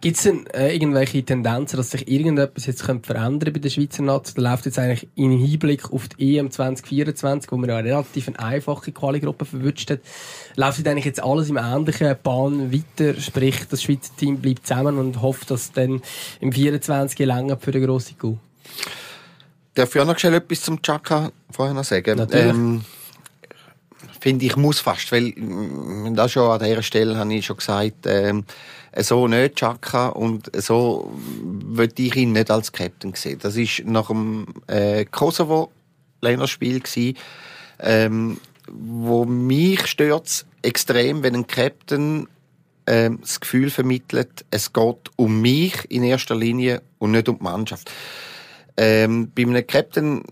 Gibt 0.00 0.16
es 0.16 0.22
denn 0.22 0.46
äh, 0.46 0.72
irgendwelche 0.74 1.22
Tendenzen, 1.22 1.76
dass 1.76 1.90
sich 1.90 2.08
irgendetwas 2.08 2.64
jetzt 2.64 2.84
könnte 2.84 3.06
verändern 3.06 3.52
bei 3.52 3.58
der 3.58 3.68
Schweizer 3.68 4.02
Nazi? 4.02 4.32
Da 4.34 4.40
läuft 4.40 4.64
jetzt 4.64 4.78
eigentlich 4.78 5.08
in 5.14 5.30
Hinblick 5.30 5.92
auf 5.92 6.08
die 6.08 6.38
EM 6.38 6.50
2024, 6.50 7.52
wo 7.52 7.58
man 7.58 7.68
ja 7.68 7.76
eine 7.76 7.90
relativ 7.90 8.28
eine 8.28 8.38
einfache 8.38 8.92
Quali-Gruppe 8.92 9.44
verwünscht 9.44 9.90
hat, 9.90 10.00
läuft 10.56 10.88
eigentlich 10.88 11.04
jetzt 11.04 11.22
alles 11.22 11.50
im 11.50 11.58
ähnlichen 11.58 12.16
Bahn 12.22 12.72
weiter, 12.72 13.20
sprich 13.20 13.66
das 13.68 13.82
Schweizer 13.82 14.16
Team 14.16 14.38
bleibt 14.38 14.66
zusammen 14.66 14.96
und 14.96 15.20
hofft, 15.20 15.50
dass 15.50 15.62
es 15.64 15.72
dann 15.72 16.00
im 16.40 16.50
24 16.50 17.18
länger 17.18 17.58
für 17.58 17.72
den 17.72 17.84
grossen 17.84 18.16
Goal. 18.18 18.38
Darf 19.74 19.94
ich 19.94 20.00
auch 20.00 20.06
noch 20.06 20.18
schnell 20.18 20.34
etwas 20.34 20.62
zum 20.62 20.80
Chaka 20.80 21.30
vorher 21.50 21.74
noch 21.74 21.84
sagen? 21.84 22.16
Natürlich. 22.16 22.54
Ähm, 22.54 22.84
finde 24.20 24.46
ich, 24.46 24.56
muss 24.56 24.80
fast, 24.80 25.10
weil 25.12 25.32
das 26.14 26.32
schon 26.32 26.50
an 26.50 26.60
dieser 26.60 26.82
Stelle 26.82 27.16
habe 27.16 27.34
ich 27.34 27.46
schon 27.46 27.56
gesagt, 27.56 28.06
ähm, 28.06 28.44
so 28.96 29.26
nicht 29.28 29.56
Chaka 29.56 30.08
und 30.08 30.50
so 30.54 31.12
würde 31.42 32.02
ich 32.02 32.16
ihn 32.16 32.32
nicht 32.32 32.50
als 32.50 32.72
Captain 32.72 33.14
sehen. 33.14 33.38
Das 33.40 33.56
ist 33.56 33.84
nach 33.86 34.08
dem 34.08 34.46
äh, 34.66 35.04
Kosovo-Länderspiel 35.04 36.80
gewesen, 36.80 37.16
ähm, 37.78 38.40
wo 38.68 39.24
mich 39.24 39.86
stört 39.86 40.44
extrem, 40.62 41.22
wenn 41.22 41.34
ein 41.34 41.46
Captain 41.46 42.28
ähm, 42.86 43.18
das 43.20 43.40
Gefühl 43.40 43.70
vermittelt, 43.70 44.44
es 44.50 44.72
geht 44.72 45.10
um 45.16 45.40
mich 45.40 45.74
in 45.88 46.02
erster 46.02 46.34
Linie 46.34 46.82
und 46.98 47.12
nicht 47.12 47.28
um 47.28 47.38
die 47.38 47.44
Mannschaft. 47.44 47.90
Ähm, 48.76 49.30
bei 49.34 49.42
einem 49.42 49.66
Captain 49.66 50.22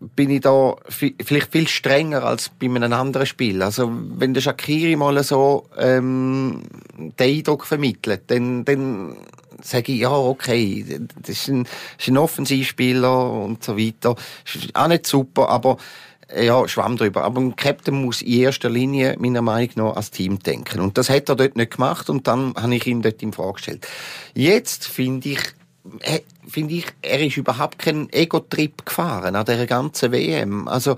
bin 0.00 0.30
ich 0.30 0.42
da 0.42 0.76
vielleicht 0.88 1.52
viel 1.52 1.68
strenger 1.68 2.22
als 2.24 2.50
bei 2.50 2.66
einem 2.66 2.92
anderen 2.92 3.26
Spiel. 3.26 3.62
Also 3.62 3.90
wenn 3.92 4.34
der 4.34 4.40
Shakiri 4.40 4.96
mal 4.96 5.22
so 5.22 5.68
ähm, 5.78 6.62
den 6.96 7.36
Eindruck 7.38 7.66
vermittelt, 7.66 8.22
dann, 8.28 8.64
dann 8.64 9.16
sage 9.62 9.92
ich, 9.92 10.00
ja, 10.00 10.10
okay, 10.10 10.84
das 11.22 11.30
ist 11.30 11.48
ein, 11.48 11.66
ein 12.06 12.18
Offensivspieler 12.18 13.30
und 13.30 13.64
so 13.64 13.76
weiter. 13.76 14.16
Ist 14.44 14.74
auch 14.74 14.88
nicht 14.88 15.06
super, 15.06 15.48
aber 15.48 15.78
ja, 16.34 16.66
schwamm 16.66 16.96
drüber. 16.96 17.24
Aber 17.24 17.40
ein 17.40 17.56
Captain 17.56 17.94
muss 18.04 18.22
in 18.22 18.40
erster 18.40 18.68
Linie, 18.68 19.16
meiner 19.18 19.42
Meinung 19.42 19.70
nach, 19.76 19.96
als 19.96 20.10
Team 20.10 20.40
denken. 20.40 20.80
Und 20.80 20.98
das 20.98 21.08
hat 21.08 21.28
er 21.28 21.36
dort 21.36 21.56
nicht 21.56 21.72
gemacht 21.72 22.10
und 22.10 22.26
dann 22.26 22.54
habe 22.56 22.74
ich 22.74 22.86
ihn 22.86 23.02
dort 23.02 23.22
in 23.22 23.32
Frage 23.32 23.54
gestellt. 23.54 23.86
Jetzt 24.34 24.86
finde 24.86 25.30
ich, 25.30 25.40
finde 26.48 26.74
ich, 26.74 26.86
er 27.02 27.20
ist 27.24 27.36
überhaupt 27.36 27.78
keinen 27.78 28.10
Ego-Trip 28.12 28.84
gefahren 28.84 29.36
an 29.36 29.44
der 29.44 29.66
ganzen 29.66 30.12
WM. 30.12 30.68
Also, 30.68 30.96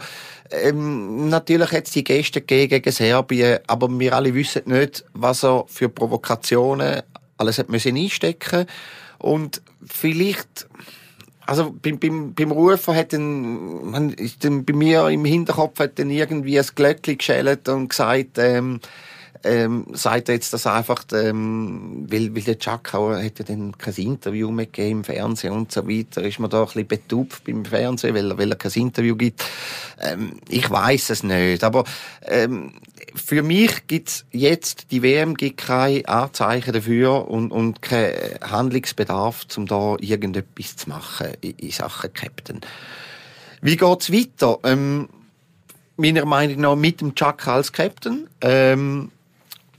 ähm, 0.50 1.28
natürlich 1.28 1.72
hat 1.72 1.86
es 1.86 1.92
die 1.92 2.04
Gäste 2.04 2.40
gegen 2.40 2.90
Serbien, 2.90 3.58
aber 3.66 3.88
wir 3.98 4.14
alle 4.14 4.34
wissen 4.34 4.62
nicht, 4.66 5.04
was 5.14 5.44
er 5.44 5.64
für 5.66 5.88
Provokationen 5.88 7.02
alles 7.36 7.58
hat 7.58 7.68
müssen 7.68 7.96
einstecken 7.96 8.66
Und 9.18 9.62
vielleicht, 9.86 10.66
also 11.46 11.74
beim, 11.82 11.98
beim, 11.98 12.34
beim 12.34 12.50
Rufen 12.50 12.94
hat 12.94 13.12
dann 13.12 14.64
bei 14.64 14.72
mir 14.72 15.08
im 15.08 15.24
Hinterkopf 15.24 15.78
hat 15.80 15.98
dann 15.98 16.10
irgendwie 16.10 16.58
ein 16.58 16.66
Glöckchen 16.74 17.18
geschält 17.18 17.68
und 17.68 17.88
gesagt, 17.88 18.38
ähm, 18.38 18.80
ähm, 19.44 19.86
sagt 19.92 20.28
er 20.28 20.34
jetzt 20.34 20.52
das 20.52 20.66
einfach, 20.66 21.04
ähm, 21.12 22.06
weil, 22.10 22.34
weil 22.34 22.42
der 22.42 22.58
Chuck 22.58 22.94
auch, 22.94 23.12
hat 23.12 23.38
ja 23.38 23.44
dann 23.44 23.76
kein 23.76 23.94
Interview 23.94 24.50
mehr 24.50 24.66
gegeben 24.66 24.98
im 24.98 25.04
Fernsehen 25.04 25.52
und 25.52 25.72
so 25.72 25.88
weiter, 25.88 26.22
ist 26.22 26.38
man 26.38 26.50
da 26.50 26.60
ein 26.60 26.66
bisschen 26.66 26.86
betupft 26.86 27.44
beim 27.44 27.64
Fernsehen, 27.64 28.14
weil 28.14 28.30
er, 28.30 28.38
weil 28.38 28.50
er 28.50 28.56
kein 28.56 28.72
Interview 28.72 29.16
gibt. 29.16 29.44
Ähm, 30.00 30.40
ich 30.48 30.68
weiß 30.68 31.10
es 31.10 31.22
nicht, 31.22 31.64
aber 31.64 31.84
ähm, 32.26 32.74
für 33.14 33.42
mich 33.42 33.86
gibt's 33.86 34.24
jetzt, 34.30 34.90
die 34.90 35.02
WM 35.02 35.34
gibt 35.34 35.58
keine 35.58 36.06
Anzeichen 36.08 36.72
dafür 36.72 37.28
und, 37.28 37.50
und 37.50 37.82
kein 37.82 38.14
Handlungsbedarf, 38.42 39.46
um 39.56 39.66
da 39.66 39.96
irgendetwas 40.00 40.76
zu 40.76 40.88
machen 40.88 41.28
in, 41.40 41.52
in 41.52 41.70
Sachen 41.70 42.12
Captain. 42.12 42.60
Wie 43.60 43.76
geht's 43.76 44.12
weiter? 44.12 44.58
Ähm, 44.64 45.08
meiner 45.96 46.24
Meinung 46.24 46.60
nach 46.60 46.76
mit 46.76 47.00
dem 47.00 47.14
Chuck 47.14 47.46
als 47.48 47.72
Captain. 47.72 48.28
Ähm, 48.40 49.10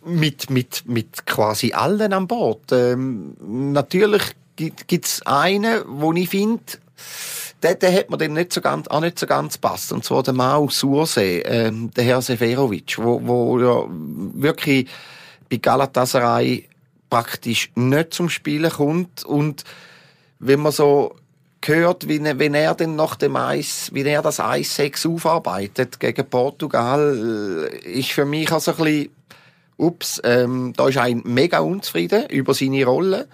mit, 0.06 0.50
mit, 0.50 0.84
mit 0.86 1.26
quasi 1.26 1.74
allen 1.74 2.14
an 2.14 2.28
Bord. 2.28 2.72
Ähm, 2.72 3.36
natürlich 3.40 4.24
gibt 4.56 5.06
es 5.06 5.22
einen, 5.26 5.84
wo 5.88 6.14
ich 6.14 6.30
finde, 6.30 6.64
der, 7.64 7.76
der 7.76 7.94
hat 7.94 8.10
mir 8.10 8.18
dann 8.18 8.34
nicht 8.34 8.54
so 8.54 8.62
ganz, 8.62 8.88
auch 8.88 9.02
nicht 9.02 9.20
so 9.20 9.28
ganz 9.28 9.58
passt. 9.58 9.92
Und 9.92 10.04
zwar 10.04 10.24
der 10.24 10.34
Mau 10.34 10.70
Sursee, 10.70 11.40
ähm, 11.40 11.92
der 11.92 12.04
Herr 12.04 12.22
Seferovic, 12.22 12.98
wo, 12.98 13.22
wo 13.24 13.60
ja 13.60 13.86
wirklich 13.90 14.88
bei 15.50 15.58
Galatasaray 15.58 16.68
praktisch 17.10 17.72
nicht 17.76 18.14
zum 18.14 18.30
Spielen 18.30 18.72
kommt. 18.72 19.26
Und 19.26 19.64
wenn 20.40 20.62
man 20.62 20.72
so 20.72 21.16
gehört, 21.62 22.08
wie, 22.08 22.24
wenn 22.24 22.54
er 22.54 22.76
denn 22.76 22.96
nach 22.96 23.16
dem 23.16 23.36
Eis, 23.36 23.90
wie 23.94 24.04
er 24.04 24.22
das 24.22 24.40
Eis 24.40 24.76
6 24.76 25.06
aufarbeitet 25.08 26.00
gegen 26.00 26.30
Portugal, 26.30 27.70
äh, 27.74 28.00
ist 28.00 28.12
für 28.12 28.26
mich 28.26 28.52
also 28.52 28.72
ein 28.72 28.78
bisschen 28.78 29.10
ups, 29.80 30.22
ähm, 30.24 30.74
da 30.76 30.88
ist 30.88 30.98
ein 30.98 31.22
mega 31.26 31.60
unzufrieden 31.60 32.26
über 32.30 32.54
seine 32.54 32.86
Rolle. 32.86 33.28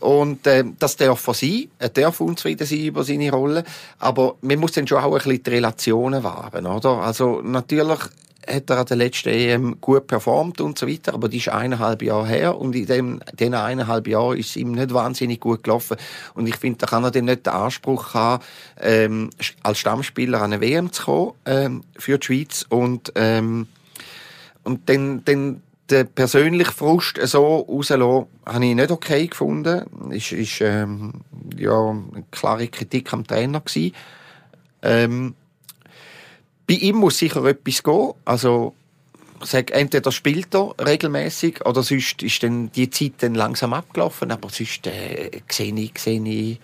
Und 0.00 0.46
äh, 0.48 0.64
das 0.80 0.96
darf 0.96 1.26
er 1.28 1.34
sein, 1.34 1.68
er 1.78 1.90
darf 1.90 2.20
unzufrieden 2.20 2.66
sein 2.66 2.80
über 2.80 3.04
seine 3.04 3.30
Rolle, 3.30 3.62
aber 4.00 4.34
man 4.40 4.58
muss 4.58 4.72
dann 4.72 4.88
schon 4.88 4.98
auch 4.98 5.12
ein 5.12 5.18
bisschen 5.18 5.44
die 5.44 5.50
Relationen 5.50 6.24
wahren, 6.24 6.66
oder? 6.66 6.98
Also 6.98 7.40
natürlich 7.40 8.00
hat 8.44 8.68
er 8.70 8.78
an 8.78 8.86
der 8.86 8.96
letzten 8.96 9.28
EM 9.28 9.80
gut 9.80 10.08
performt 10.08 10.60
und 10.60 10.76
so 10.76 10.88
weiter, 10.88 11.14
aber 11.14 11.28
die 11.28 11.36
ist 11.36 11.50
eineinhalb 11.50 12.02
Jahre 12.02 12.26
her 12.26 12.58
und 12.58 12.74
in 12.74 12.86
dem, 12.86 13.20
diesen 13.38 13.54
eineinhalb 13.54 14.08
Jahren 14.08 14.36
ist 14.36 14.50
es 14.50 14.56
ihm 14.56 14.72
nicht 14.72 14.92
wahnsinnig 14.92 15.38
gut 15.38 15.62
gelaufen 15.62 15.96
und 16.34 16.48
ich 16.48 16.56
finde, 16.56 16.78
da 16.78 16.86
kann 16.86 17.04
er 17.04 17.12
dann 17.12 17.26
nicht 17.26 17.46
den 17.46 17.52
Anspruch 17.52 18.14
haben, 18.14 18.42
ähm, 18.80 19.30
als 19.62 19.78
Stammspieler 19.78 20.38
an 20.42 20.52
eine 20.52 20.60
WM 20.60 20.92
zu 20.92 21.04
kommen 21.04 21.32
ähm, 21.46 21.84
für 21.96 22.18
die 22.18 22.26
Schweiz 22.26 22.66
und 22.68 23.12
ähm, 23.14 23.68
und 24.64 24.88
dann, 24.88 25.24
dann 25.24 25.62
den 25.92 26.08
persönlichen 26.08 26.72
Frust 26.72 27.18
so 27.22 27.60
rauslassen, 27.60 28.26
habe 28.46 28.66
ich 28.66 28.74
nicht 28.74 28.90
okay 28.90 29.26
gefunden. 29.26 30.10
Ist, 30.10 30.32
ist 30.32 30.60
ähm, 30.60 31.22
ja, 31.56 31.90
eine 31.90 32.24
klare 32.30 32.68
Kritik 32.68 33.12
am 33.12 33.26
Trainer 33.26 33.60
gewesen. 33.60 33.94
Ähm, 34.82 35.34
bei 36.66 36.74
ihm 36.74 36.96
muss 36.96 37.18
sicher 37.18 37.44
etwas 37.44 37.82
gehen. 37.82 38.12
Also, 38.24 38.74
sag, 39.42 39.70
entweder 39.72 40.10
spielt 40.12 40.54
er 40.54 40.74
regelmäßig 40.84 41.64
oder 41.66 41.82
sonst 41.82 42.22
ist 42.22 42.42
dann 42.42 42.72
die 42.72 42.90
Zeit 42.90 43.14
dann 43.18 43.34
langsam 43.34 43.72
abgelaufen. 43.72 44.30
Aber 44.30 44.48
sonst 44.48 44.86
äh, 44.86 45.30
sehe 45.48 45.74
ich, 45.74 45.98
sehe 45.98 46.22
ich 46.22 46.60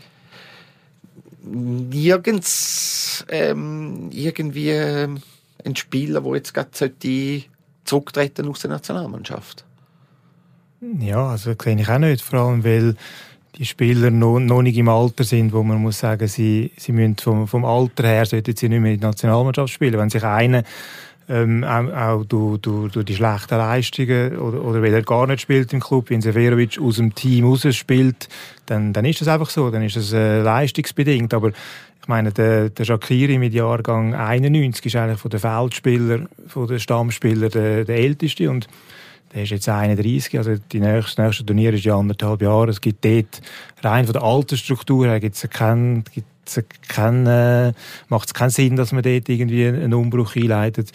nirgends 1.42 3.24
ähm, 3.28 4.10
irgendwie 4.12 4.70
äh, 4.70 5.08
einen 5.64 5.76
Spieler, 5.76 6.20
der 6.20 6.34
jetzt 6.34 6.54
gerade 6.54 6.70
sollte 6.72 7.42
zurücktreten 7.88 8.48
aus 8.48 8.60
der 8.60 8.70
Nationalmannschaft? 8.70 9.64
Ja, 11.00 11.30
also 11.30 11.54
das 11.54 11.64
sehe 11.64 11.80
ich 11.80 11.88
auch 11.88 11.98
nicht, 11.98 12.22
vor 12.22 12.38
allem 12.40 12.64
weil 12.64 12.94
die 13.56 13.64
Spieler 13.64 14.10
noch, 14.10 14.38
noch 14.38 14.62
nicht 14.62 14.78
im 14.78 14.88
Alter 14.88 15.24
sind, 15.24 15.52
wo 15.52 15.62
man 15.64 15.78
muss 15.78 15.98
sagen, 15.98 16.28
sie, 16.28 16.70
sie 16.76 16.92
müssen 16.92 17.16
vom, 17.16 17.48
vom 17.48 17.64
Alter 17.64 18.06
her 18.06 18.26
sollten 18.26 18.54
sie 18.54 18.68
nicht 18.68 18.80
mehr 18.80 18.92
in 18.92 19.00
die 19.00 19.06
Nationalmannschaft 19.06 19.72
spielen. 19.72 19.98
Wenn 19.98 20.10
sich 20.10 20.22
einer 20.22 20.62
ähm, 21.28 21.64
auch, 21.64 21.92
auch 21.92 22.24
durch, 22.24 22.60
durch, 22.60 22.92
durch 22.92 23.06
die 23.06 23.16
schlechten 23.16 23.58
Leistungen 23.58 24.38
oder, 24.38 24.64
oder 24.64 24.80
weil 24.80 24.94
er 24.94 25.02
gar 25.02 25.26
nicht 25.26 25.40
spielt 25.40 25.72
im 25.72 25.80
Club, 25.80 26.10
wenn 26.10 26.22
Severovic 26.22 26.78
aus 26.80 26.96
dem 26.96 27.14
Team 27.14 27.46
raus 27.46 27.66
spielt, 27.74 28.28
dann, 28.66 28.92
dann 28.92 29.04
ist 29.04 29.20
das 29.20 29.28
einfach 29.28 29.50
so, 29.50 29.70
dann 29.70 29.82
ist 29.82 29.96
das 29.96 30.12
äh, 30.12 30.40
leistungsbedingt. 30.40 31.34
Aber 31.34 31.50
ich 32.08 32.10
meine, 32.10 32.32
der, 32.32 32.70
der 32.70 32.86
Shakiri 32.86 33.36
mit 33.36 33.52
Jahrgang 33.52 34.14
91 34.14 34.86
ist 34.86 34.96
eigentlich 34.96 35.20
von 35.20 35.30
den 35.30 35.40
Feldspielern, 35.40 36.26
von 36.46 36.66
den 36.66 36.80
Stammspielern 36.80 37.50
der, 37.50 37.84
der 37.84 37.96
älteste 37.98 38.50
und 38.50 38.66
der 39.34 39.42
ist 39.42 39.50
jetzt 39.50 39.68
31, 39.68 40.38
also 40.38 40.54
die 40.72 40.80
nächste, 40.80 41.20
nächste 41.20 41.44
Turnier 41.44 41.74
ist 41.74 41.84
ja 41.84 41.98
anderthalb 41.98 42.40
Jahre. 42.40 42.70
Es 42.70 42.80
gibt 42.80 43.04
dort 43.04 43.42
rein 43.82 44.06
von 44.06 44.14
der 44.14 44.22
Altersstruktur 44.22 45.04
her 45.04 45.20
gibt's 45.20 45.46
keinen, 45.50 46.02
gibt's 46.04 46.58
keinen, 46.88 47.26
äh, 47.26 47.74
macht 48.08 48.28
es 48.28 48.32
keinen 48.32 48.48
Sinn, 48.48 48.76
dass 48.76 48.92
man 48.92 49.02
dort 49.02 49.28
irgendwie 49.28 49.66
einen 49.66 49.92
Umbruch 49.92 50.34
einleitet. 50.34 50.92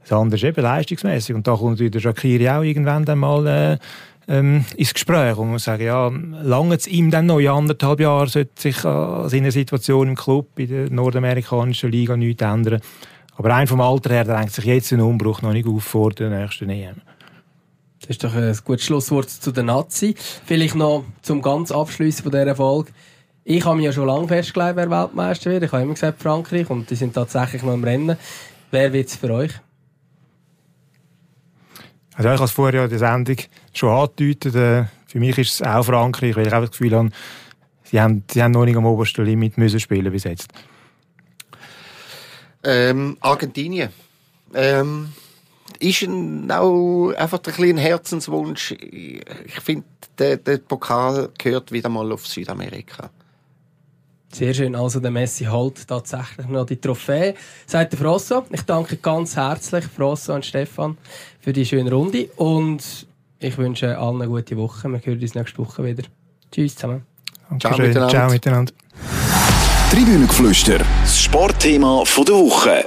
Das 0.00 0.18
andere 0.18 0.34
ist 0.34 0.42
eben 0.42 0.62
leistungsmäßig 0.62 1.36
und 1.36 1.46
da 1.46 1.54
kommt 1.54 1.78
wieder 1.78 2.00
Shakiri 2.00 2.48
auch 2.48 2.62
irgendwann 2.62 3.04
dann 3.04 3.20
mal 3.20 3.46
äh, 3.46 3.78
ähm, 4.28 4.64
ins 4.76 4.94
Gespräch. 4.94 5.36
Und 5.36 5.50
muss 5.50 5.64
sagen, 5.64 5.84
ja, 5.84 6.08
lange 6.08 6.74
es 6.74 6.86
ihm 6.86 7.10
dann 7.10 7.26
noch 7.26 7.38
in 7.38 7.48
anderthalb 7.48 8.00
Jahren 8.00 8.28
sollte 8.28 8.60
sich 8.60 8.84
an 8.84 9.28
seiner 9.28 9.50
Situation 9.50 10.08
im 10.08 10.16
Club 10.16 10.58
in 10.58 10.68
der 10.68 10.90
nordamerikanischen 10.90 11.90
Liga 11.90 12.16
nichts 12.16 12.42
ändern. 12.42 12.80
Aber 13.36 13.50
rein 13.50 13.66
vom 13.66 13.80
Alter 13.80 14.10
her 14.10 14.24
drängt 14.24 14.52
sich 14.52 14.64
jetzt 14.64 14.92
ein 14.92 15.00
Umbruch 15.00 15.42
noch 15.42 15.52
nicht 15.52 15.68
auf 15.68 15.84
vor 15.84 16.10
der 16.10 16.30
nächsten 16.30 16.70
EM. 16.70 17.02
Das 18.00 18.10
ist 18.10 18.24
doch 18.24 18.34
ein 18.34 18.56
gutes 18.64 18.84
Schlusswort 18.84 19.28
zu 19.28 19.52
der 19.52 19.64
Nazi. 19.64 20.14
Vielleicht 20.44 20.74
noch 20.74 21.04
zum 21.22 21.42
ganz 21.42 21.70
Abschluss 21.70 22.20
von 22.20 22.30
dieser 22.30 22.54
Folge. 22.54 22.92
Ich 23.44 23.64
habe 23.64 23.76
mich 23.76 23.84
ja 23.84 23.92
schon 23.92 24.06
lange 24.06 24.28
festgelegt, 24.28 24.76
wer 24.76 24.90
Weltmeister 24.90 25.50
wird. 25.50 25.64
Ich 25.64 25.72
habe 25.72 25.82
immer 25.82 25.94
gesagt 25.94 26.22
Frankreich 26.22 26.68
und 26.68 26.90
die 26.90 26.96
sind 26.96 27.14
tatsächlich 27.14 27.62
noch 27.62 27.74
im 27.74 27.84
Rennen. 27.84 28.16
Wer 28.70 28.92
wird 28.92 29.08
es 29.08 29.16
für 29.16 29.30
euch? 29.32 29.52
Also 32.16 32.30
ich 32.30 32.34
habe 32.34 32.44
es 32.44 32.50
vorher 32.50 32.84
in 32.84 32.90
der 32.90 32.98
Sendung 32.98 33.36
schon 33.74 33.90
angedeutet. 33.90 34.54
Äh, 34.54 34.84
für 35.06 35.20
mich 35.20 35.36
ist 35.36 35.54
es 35.54 35.62
auch 35.62 35.84
Frankreich, 35.84 36.34
weil 36.34 36.46
ich 36.46 36.52
einfach 36.52 36.68
das 36.68 36.78
Gefühl 36.78 36.96
habe, 36.96 37.10
sie 37.84 38.00
haben, 38.00 38.24
sie 38.30 38.42
haben 38.42 38.52
noch 38.52 38.64
nicht 38.64 38.76
am 38.76 38.86
obersten 38.86 39.24
Limit 39.24 39.58
müssen 39.58 39.80
spielen 39.80 40.10
bis 40.10 40.24
jetzt. 40.24 40.48
Ähm, 42.64 43.18
Argentinien. 43.20 43.90
Ähm, 44.54 45.12
ist 45.78 46.02
ein, 46.02 46.50
auch 46.50 47.12
einfach 47.12 47.40
ein 47.46 47.52
kleiner 47.52 47.82
Herzenswunsch. 47.82 48.72
Ich 48.72 49.60
finde, 49.62 49.84
der, 50.18 50.38
der 50.38 50.58
Pokal 50.58 51.28
gehört 51.38 51.70
wieder 51.70 51.90
mal 51.90 52.10
auf 52.12 52.26
Südamerika. 52.26 53.10
Sehr 54.36 54.52
schön. 54.52 54.74
Also 54.74 55.00
der 55.00 55.10
Messi 55.10 55.46
holt 55.46 55.88
tatsächlich 55.88 56.46
noch 56.48 56.66
die 56.66 56.76
Trophäe. 56.76 57.32
Sagt 57.64 57.94
der 57.94 57.98
Frosso. 57.98 58.44
Ich 58.50 58.60
danke 58.62 58.98
ganz 58.98 59.34
herzlich 59.34 59.86
Frosso 59.86 60.34
und 60.34 60.44
Stefan 60.44 60.98
für 61.40 61.54
die 61.54 61.64
schöne 61.64 61.90
Runde 61.90 62.28
und 62.36 63.06
ich 63.38 63.56
wünsche 63.56 63.96
allen 63.96 64.20
eine 64.20 64.28
gute 64.28 64.54
Woche. 64.58 64.90
Wir 64.90 65.00
hören 65.02 65.22
uns 65.22 65.34
nächste 65.34 65.56
Woche 65.56 65.82
wieder. 65.84 66.02
Tschüss 66.52 66.74
zusammen. 66.74 67.06
Ciao 67.58 67.78
miteinander. 67.78 68.08
Ciao 68.08 68.30
miteinander. 68.30 68.72
Tribünengeflüster, 69.90 70.80
das 71.00 71.18
Sportthema 71.18 72.04
der 72.04 72.34
Woche. 72.34 72.84